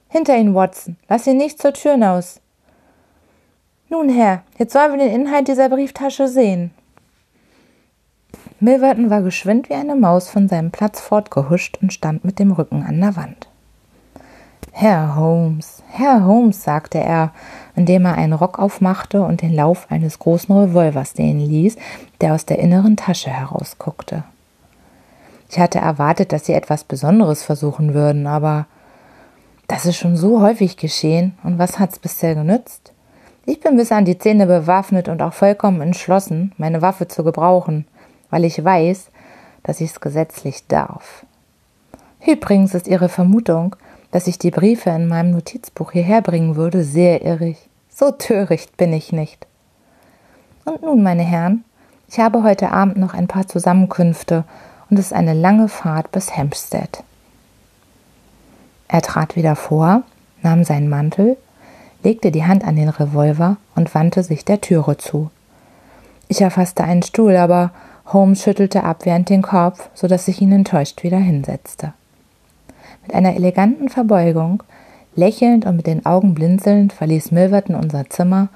Hinter 0.09 0.37
Ihnen, 0.37 0.55
Watson. 0.55 0.96
Lass 1.09 1.26
ihn 1.26 1.37
nicht 1.37 1.61
zur 1.61 1.72
Tür 1.72 1.92
hinaus. 1.92 2.40
Nun, 3.88 4.09
Herr, 4.09 4.42
jetzt 4.59 4.72
sollen 4.72 4.92
wir 4.92 4.98
den 4.98 5.14
Inhalt 5.14 5.46
dieser 5.46 5.68
Brieftasche 5.68 6.26
sehen. 6.26 6.72
Milverton 8.59 9.11
war 9.11 9.22
geschwind 9.22 9.68
wie 9.68 9.74
eine 9.74 9.94
Maus 9.94 10.29
von 10.29 10.48
seinem 10.48 10.70
Platz 10.70 11.00
fortgehuscht 11.00 11.79
und 11.83 11.92
stand 11.92 12.24
mit 12.24 12.38
dem 12.38 12.50
Rücken 12.52 12.83
an 12.83 13.00
der 13.00 13.14
Wand. 13.14 13.48
Herr 14.72 15.14
Holmes, 15.16 15.83
Herr 15.88 16.24
Holmes, 16.24 16.62
sagte 16.62 16.98
er, 16.98 17.33
indem 17.76 18.05
er 18.07 18.14
einen 18.14 18.33
Rock 18.33 18.59
aufmachte 18.59 19.22
und 19.22 19.42
den 19.42 19.55
Lauf 19.55 19.90
eines 19.90 20.18
großen 20.18 20.55
Revolvers 20.55 21.12
sehen 21.12 21.38
ließ, 21.38 21.76
der 22.20 22.35
aus 22.35 22.46
der 22.46 22.59
inneren 22.59 22.96
Tasche 22.96 23.31
herausguckte. 23.31 24.24
Ich 25.48 25.59
hatte 25.59 25.78
erwartet, 25.78 26.32
dass 26.32 26.46
Sie 26.46 26.52
etwas 26.52 26.85
Besonderes 26.85 27.42
versuchen 27.42 27.94
würden, 27.94 28.26
aber 28.26 28.66
das 29.68 29.85
ist 29.85 29.96
schon 29.96 30.16
so 30.16 30.40
häufig 30.40 30.76
geschehen, 30.76 31.37
und 31.42 31.59
was 31.59 31.78
hat's 31.78 31.98
bisher 31.98 32.35
genützt? 32.35 32.92
Ich 33.44 33.61
bin 33.61 33.76
bis 33.76 33.92
an 33.92 34.04
die 34.04 34.18
Zähne 34.18 34.46
bewaffnet 34.46 35.09
und 35.09 35.22
auch 35.22 35.32
vollkommen 35.32 35.80
entschlossen, 35.80 36.52
meine 36.56 36.82
Waffe 36.82 37.06
zu 37.06 37.22
gebrauchen, 37.22 37.87
weil 38.30 38.44
ich 38.44 38.62
weiß, 38.62 39.11
dass 39.62 39.80
ich 39.80 39.90
es 39.90 40.00
gesetzlich 40.00 40.66
darf. 40.66 41.24
Übrigens 42.26 42.74
ist 42.74 42.88
Ihre 42.88 43.09
Vermutung, 43.09 43.76
dass 44.11 44.26
ich 44.26 44.38
die 44.38 44.50
Briefe 44.50 44.90
in 44.90 45.06
meinem 45.06 45.30
Notizbuch 45.30 45.92
hierher 45.92 46.22
bringen 46.22 46.56
würde, 46.56 46.82
sehr 46.82 47.24
irrig. 47.24 47.68
So 47.88 48.11
töricht 48.11 48.76
bin 48.76 48.92
ich 48.92 49.12
nicht. 49.12 49.46
Und 50.64 50.82
nun, 50.82 51.02
meine 51.02 51.22
Herren, 51.22 51.64
ich 52.09 52.18
habe 52.18 52.42
heute 52.42 52.72
Abend 52.72 52.96
noch 52.96 53.14
ein 53.14 53.28
paar 53.28 53.46
Zusammenkünfte 53.46 54.44
und 54.88 54.99
es 54.99 55.07
ist 55.07 55.12
eine 55.12 55.35
lange 55.35 55.68
Fahrt 55.68 56.12
bis 56.12 56.37
Hampstead. 56.37 57.03
Er 58.88 59.03
trat 59.03 59.37
wieder 59.37 59.57
vor, 59.57 60.03
nahm 60.42 60.64
seinen 60.64 60.88
Mantel, 60.88 61.37
legte 62.03 62.31
die 62.31 62.44
Hand 62.44 62.64
an 62.64 62.77
den 62.77 62.88
Revolver 62.88 63.57
und 63.75 63.94
wandte 63.94 64.22
sich 64.22 64.44
der 64.44 64.61
Türe 64.61 64.96
zu. 64.96 65.31
Ich 66.29 66.40
erfasste 66.40 66.85
einen 66.85 67.03
Stuhl, 67.03 67.37
aber 67.37 67.70
Holmes 68.07 68.42
schüttelte 68.42 68.85
abwehrend 68.85 69.29
den 69.29 69.42
Kopf, 69.42 69.88
so 69.94 70.07
dass 70.07 70.29
ich 70.29 70.40
ihn 70.40 70.53
enttäuscht 70.53 71.03
wieder 71.03 71.18
hinsetzte. 71.18 71.92
Mit 73.03 73.14
einer 73.14 73.35
eleganten 73.35 73.88
Verbeugung, 73.88 74.62
lächelnd 75.16 75.66
und 75.66 75.77
mit 75.77 75.87
den 75.87 76.07
Augen 76.07 76.35
blinzelnd 76.35 76.92
verließ 76.92 77.33
Milverton 77.33 77.75
unser 77.75 78.09
Zimmer 78.09 78.49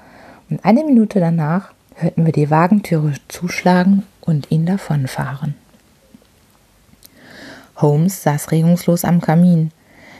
und 0.49 0.63
eine 0.63 0.83
Minute 0.83 1.19
danach 1.19 1.71
hörten 1.95 2.25
wir 2.25 2.33
die 2.33 2.49
Wagentüre 2.49 3.13
zuschlagen 3.27 4.03
und 4.21 4.51
ihn 4.51 4.65
davonfahren. 4.65 5.55
Holmes 7.81 8.23
saß 8.23 8.51
regungslos 8.51 9.05
am 9.05 9.21
Kamin, 9.21 9.71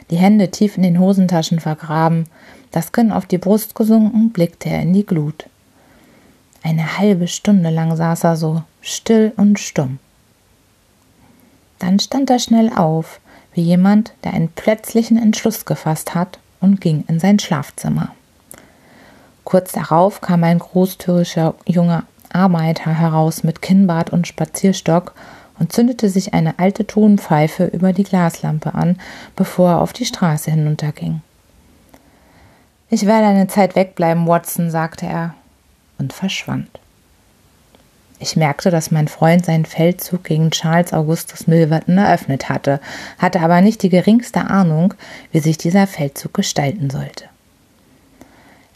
die 0.10 0.18
Hände 0.18 0.52
tief 0.52 0.78
in 0.78 0.84
den 0.84 1.00
Hosentaschen 1.00 1.60
vergraben, 1.60 2.26
das 2.72 2.92
Kinn 2.92 3.12
auf 3.12 3.26
die 3.26 3.38
Brust 3.38 3.76
gesunken, 3.76 4.32
blickte 4.32 4.70
er 4.70 4.82
in 4.82 4.94
die 4.94 5.06
Glut. 5.06 5.46
Eine 6.64 6.98
halbe 6.98 7.28
Stunde 7.28 7.70
lang 7.70 7.96
saß 7.96 8.24
er 8.24 8.36
so, 8.36 8.64
still 8.82 9.34
und 9.38 9.60
stumm. 9.60 10.00
Dann 11.80 12.00
stand 12.00 12.30
er 12.30 12.40
schnell 12.40 12.72
auf, 12.74 13.20
wie 13.54 13.62
jemand, 13.62 14.14
der 14.24 14.34
einen 14.34 14.50
plötzlichen 14.50 15.18
Entschluss 15.18 15.66
gefasst 15.66 16.14
hat 16.14 16.40
und 16.60 16.80
ging 16.80 17.04
in 17.08 17.20
sein 17.20 17.40
Schlafzimmer. 17.40 18.14
Kurz 19.44 19.72
darauf 19.72 20.22
kam 20.22 20.44
ein 20.44 20.60
großtürischer 20.60 21.56
junger 21.66 22.04
Arbeiter 22.32 22.92
heraus 22.92 23.44
mit 23.44 23.62
Kinnbart 23.62 24.12
und 24.12 24.28
Spazierstock 24.28 25.14
und 25.62 25.72
zündete 25.72 26.10
sich 26.10 26.34
eine 26.34 26.58
alte 26.58 26.88
Tonpfeife 26.88 27.66
über 27.66 27.94
die 27.94 28.04
Glaslampe 28.04 28.74
an, 28.74 29.00
bevor 29.36 29.70
er 29.70 29.82
auf 29.82 29.94
die 29.94 30.06
Straße 30.06 30.50
hinunterging. 30.50 31.22
Ich 32.90 33.06
werde 33.06 33.28
eine 33.28 33.46
Zeit 33.46 33.76
wegbleiben, 33.76 34.26
Watson, 34.26 34.72
sagte 34.72 35.06
er 35.06 35.36
und 36.00 36.14
verschwand. 36.14 36.80
Ich 38.20 38.36
merkte, 38.36 38.72
dass 38.72 38.90
mein 38.90 39.08
Freund 39.08 39.46
seinen 39.46 39.66
Feldzug 39.66 40.24
gegen 40.24 40.50
Charles 40.50 40.94
Augustus 40.94 41.46
Milverton 41.46 42.00
eröffnet 42.00 42.50
hatte, 42.50 42.80
hatte 43.20 43.40
aber 43.42 43.62
nicht 43.62 43.84
die 43.84 43.90
geringste 43.90 44.42
Ahnung, 44.42 44.96
wie 45.32 45.40
sich 45.42 45.60
dieser 45.60 45.86
Feldzug 45.86 46.34
gestalten 46.34 46.90
sollte. 46.90 47.26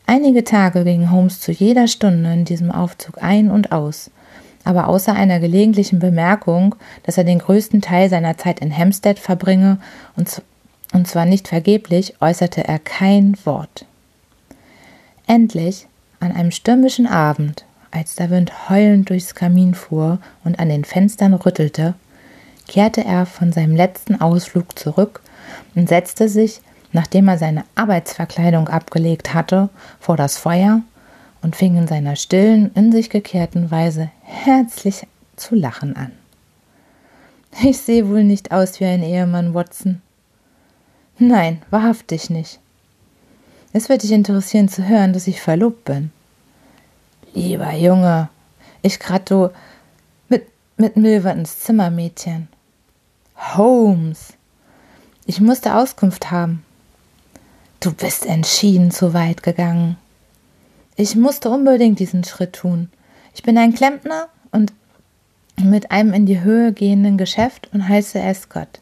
Einige 0.06 0.44
Tage 0.44 0.84
ging 0.84 1.10
Holmes 1.10 1.40
zu 1.40 1.52
jeder 1.52 1.88
Stunde 1.88 2.32
in 2.32 2.46
diesem 2.46 2.72
Aufzug 2.72 3.24
ein 3.24 3.50
und 3.50 3.72
aus, 3.72 4.12
aber 4.66 4.88
außer 4.88 5.14
einer 5.14 5.40
gelegentlichen 5.40 6.00
Bemerkung, 6.00 6.76
dass 7.04 7.18
er 7.18 7.24
den 7.24 7.40
größten 7.40 7.82
Teil 7.82 8.10
seiner 8.10 8.38
Zeit 8.38 8.60
in 8.60 8.76
Hampstead 8.76 9.20
verbringe 9.20 9.78
und, 10.18 10.42
und 10.92 11.08
zwar 11.08 11.26
nicht 11.26 11.48
vergeblich, 11.48 12.16
äußerte 12.20 12.68
er 12.68 12.80
kein 12.80 13.38
Wort. 13.46 13.86
Endlich, 15.28 15.88
an 16.20 16.32
einem 16.32 16.52
stürmischen 16.52 17.08
Abend, 17.08 17.66
als 17.92 18.16
der 18.16 18.30
Wind 18.30 18.70
heulend 18.70 19.10
durchs 19.10 19.36
Kamin 19.36 19.74
fuhr 19.74 20.20
und 20.44 20.60
an 20.60 20.70
den 20.70 20.84
Fenstern 20.84 21.34
rüttelte, 21.34 21.94
kehrte 22.68 23.06
er 23.06 23.26
von 23.26 23.54
seinem 23.54 23.76
letzten 23.76 24.20
Ausflug 24.20 24.78
zurück 24.78 25.22
und 25.76 25.88
setzte 25.88 26.28
sich, 26.28 26.62
nachdem 26.92 27.28
er 27.28 27.38
seine 27.38 27.64
Arbeitsverkleidung 27.76 28.68
abgelegt 28.68 29.34
hatte, 29.34 29.70
vor 30.00 30.18
das 30.18 30.38
Feuer 30.38 30.82
und 31.46 31.56
fing 31.56 31.78
in 31.78 31.86
seiner 31.86 32.16
stillen, 32.16 32.72
in 32.74 32.92
sich 32.92 33.12
gekehrten 33.12 33.70
Weise 33.70 34.10
herzlich 34.24 35.06
zu 35.36 35.54
lachen 35.54 35.96
an. 35.96 36.12
Ich 37.62 37.78
sehe 37.78 38.10
wohl 38.10 38.24
nicht 38.24 38.52
aus 38.52 38.80
wie 38.80 38.86
ein 38.86 39.04
Ehemann, 39.04 39.54
Watson. 39.54 40.02
Nein, 41.20 41.62
wahrhaftig 41.70 42.32
nicht. 42.32 42.60
Es 43.74 43.90
wird 43.90 44.02
dich 44.02 44.12
interessieren 44.12 44.70
zu 44.70 44.88
hören, 44.88 45.14
dass 45.14 45.28
ich 45.28 45.40
verlobt 45.40 45.86
bin. 45.86 46.10
Lieber 47.36 47.74
Junge, 47.76 48.30
ich 48.82 48.98
gratu 48.98 49.50
mit, 50.28 50.48
mit 50.78 50.98
Milvertons 50.98 51.60
Zimmermädchen. 51.60 52.48
Holmes. 53.38 54.34
Ich 55.28 55.40
musste 55.42 55.76
Auskunft 55.76 56.32
haben. 56.32 56.66
Du 57.82 57.94
bist 57.94 58.26
entschieden 58.26 58.90
zu 58.90 59.14
weit 59.14 59.44
gegangen. 59.44 59.98
Ich 60.98 61.16
musste 61.16 61.50
unbedingt 61.50 62.00
diesen 62.00 62.24
Schritt 62.24 62.54
tun. 62.54 62.90
Ich 63.34 63.44
bin 63.44 63.58
ein 63.58 63.74
Klempner 63.74 64.30
und 64.52 64.72
mit 65.62 65.92
einem 65.92 66.14
in 66.14 66.26
die 66.26 66.42
Höhe 66.42 66.72
gehenden 66.72 67.18
Geschäft 67.18 67.70
und 67.74 67.88
heiße 67.88 68.20
Escott. 68.20 68.80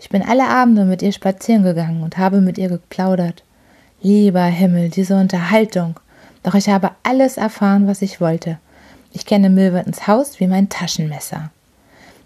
Ich 0.00 0.08
bin 0.08 0.22
alle 0.22 0.48
Abende 0.48 0.84
mit 0.84 1.02
ihr 1.02 1.12
spazieren 1.12 1.62
gegangen 1.62 2.02
und 2.02 2.18
habe 2.18 2.40
mit 2.40 2.58
ihr 2.58 2.68
geplaudert. 2.68 3.42
Lieber 4.00 4.44
Himmel, 4.44 4.90
diese 4.90 5.16
Unterhaltung. 5.16 5.98
Doch 6.42 6.54
ich 6.54 6.68
habe 6.68 6.92
alles 7.02 7.36
erfahren, 7.36 7.86
was 7.86 8.02
ich 8.02 8.20
wollte. 8.20 8.58
Ich 9.12 9.26
kenne 9.26 9.50
Milvertons 9.50 10.06
Haus 10.06 10.38
wie 10.40 10.46
mein 10.46 10.68
Taschenmesser. 10.68 11.50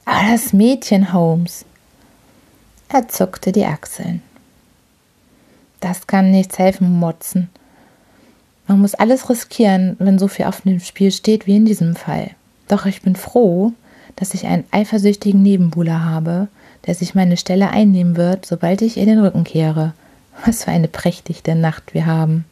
Aber 0.05 0.31
das 0.31 0.53
Mädchen 0.53 1.13
Holmes. 1.13 1.65
Er 2.89 3.09
zuckte 3.09 3.53
die 3.53 3.65
Achseln. 3.65 4.23
Das 5.81 6.07
kann 6.07 6.31
nichts 6.31 6.59
helfen, 6.59 6.99
Motzen. 6.99 7.49
Man 8.73 8.81
muss 8.81 8.95
alles 8.95 9.29
riskieren, 9.29 9.97
wenn 9.99 10.19
so 10.19 10.29
viel 10.29 10.47
auf 10.47 10.63
dem 10.63 10.81
Spiel 10.81 11.13
steht 11.13 11.47
wie 11.47 11.57
in 11.57 11.67
diesem 11.67 11.95
Fall. 11.95 12.31
Doch 12.69 12.87
ich 12.87 13.03
bin 13.03 13.17
froh, 13.17 13.75
dass 14.17 14.33
ich 14.33 14.47
einen 14.47 14.65
eifersüchtigen 14.71 15.43
Nebenbuhler 15.43 16.03
habe, 16.07 16.49
der 16.87 16.95
sich 16.95 17.15
meine 17.15 17.37
Stelle 17.37 17.69
einnehmen 17.69 18.17
wird, 18.17 18.47
sobald 18.47 18.81
ich 18.81 18.97
ihr 18.97 19.05
den 19.05 19.19
Rücken 19.19 19.45
kehre. 19.45 19.93
Was 20.47 20.65
für 20.65 20.71
eine 20.71 20.89
prächtige 20.89 21.55
Nacht 21.55 21.93
wir 21.93 22.07
haben. 22.07 22.47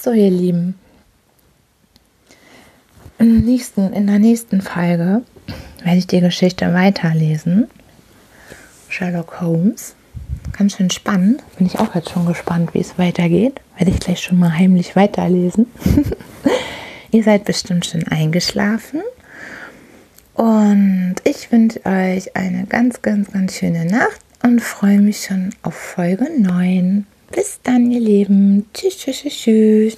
So, 0.00 0.12
ihr 0.12 0.30
Lieben. 0.30 0.74
In, 3.18 3.44
nächsten, 3.44 3.92
in 3.92 4.06
der 4.06 4.18
nächsten 4.18 4.62
Folge 4.62 5.20
werde 5.84 5.98
ich 5.98 6.06
die 6.06 6.20
Geschichte 6.20 6.72
weiterlesen. 6.72 7.68
Sherlock 8.88 9.38
Holmes. 9.42 9.95
Ganz 10.58 10.76
schön 10.76 10.90
spannend. 10.90 11.42
Bin 11.58 11.66
ich 11.66 11.78
auch 11.78 11.94
jetzt 11.94 12.10
schon 12.10 12.26
gespannt, 12.26 12.72
wie 12.72 12.80
es 12.80 12.98
weitergeht. 12.98 13.60
Werde 13.76 13.90
ich 13.90 14.00
gleich 14.00 14.22
schon 14.22 14.38
mal 14.38 14.56
heimlich 14.56 14.96
weiterlesen. 14.96 15.66
Ihr 17.10 17.22
seid 17.22 17.44
bestimmt 17.44 17.84
schon 17.84 18.04
eingeschlafen. 18.04 19.02
Und 20.34 21.16
ich 21.24 21.50
wünsche 21.52 21.84
euch 21.84 22.34
eine 22.36 22.66
ganz, 22.66 23.02
ganz, 23.02 23.32
ganz 23.32 23.56
schöne 23.56 23.84
Nacht 23.86 24.20
und 24.42 24.60
freue 24.60 25.00
mich 25.00 25.24
schon 25.24 25.50
auf 25.62 25.74
Folge 25.74 26.26
9. 26.38 27.06
Bis 27.32 27.58
dann, 27.62 27.90
ihr 27.90 28.00
Lieben. 28.00 28.66
Tschüss, 28.72 28.98
tschüss, 28.98 29.22
tschüss. 29.22 29.96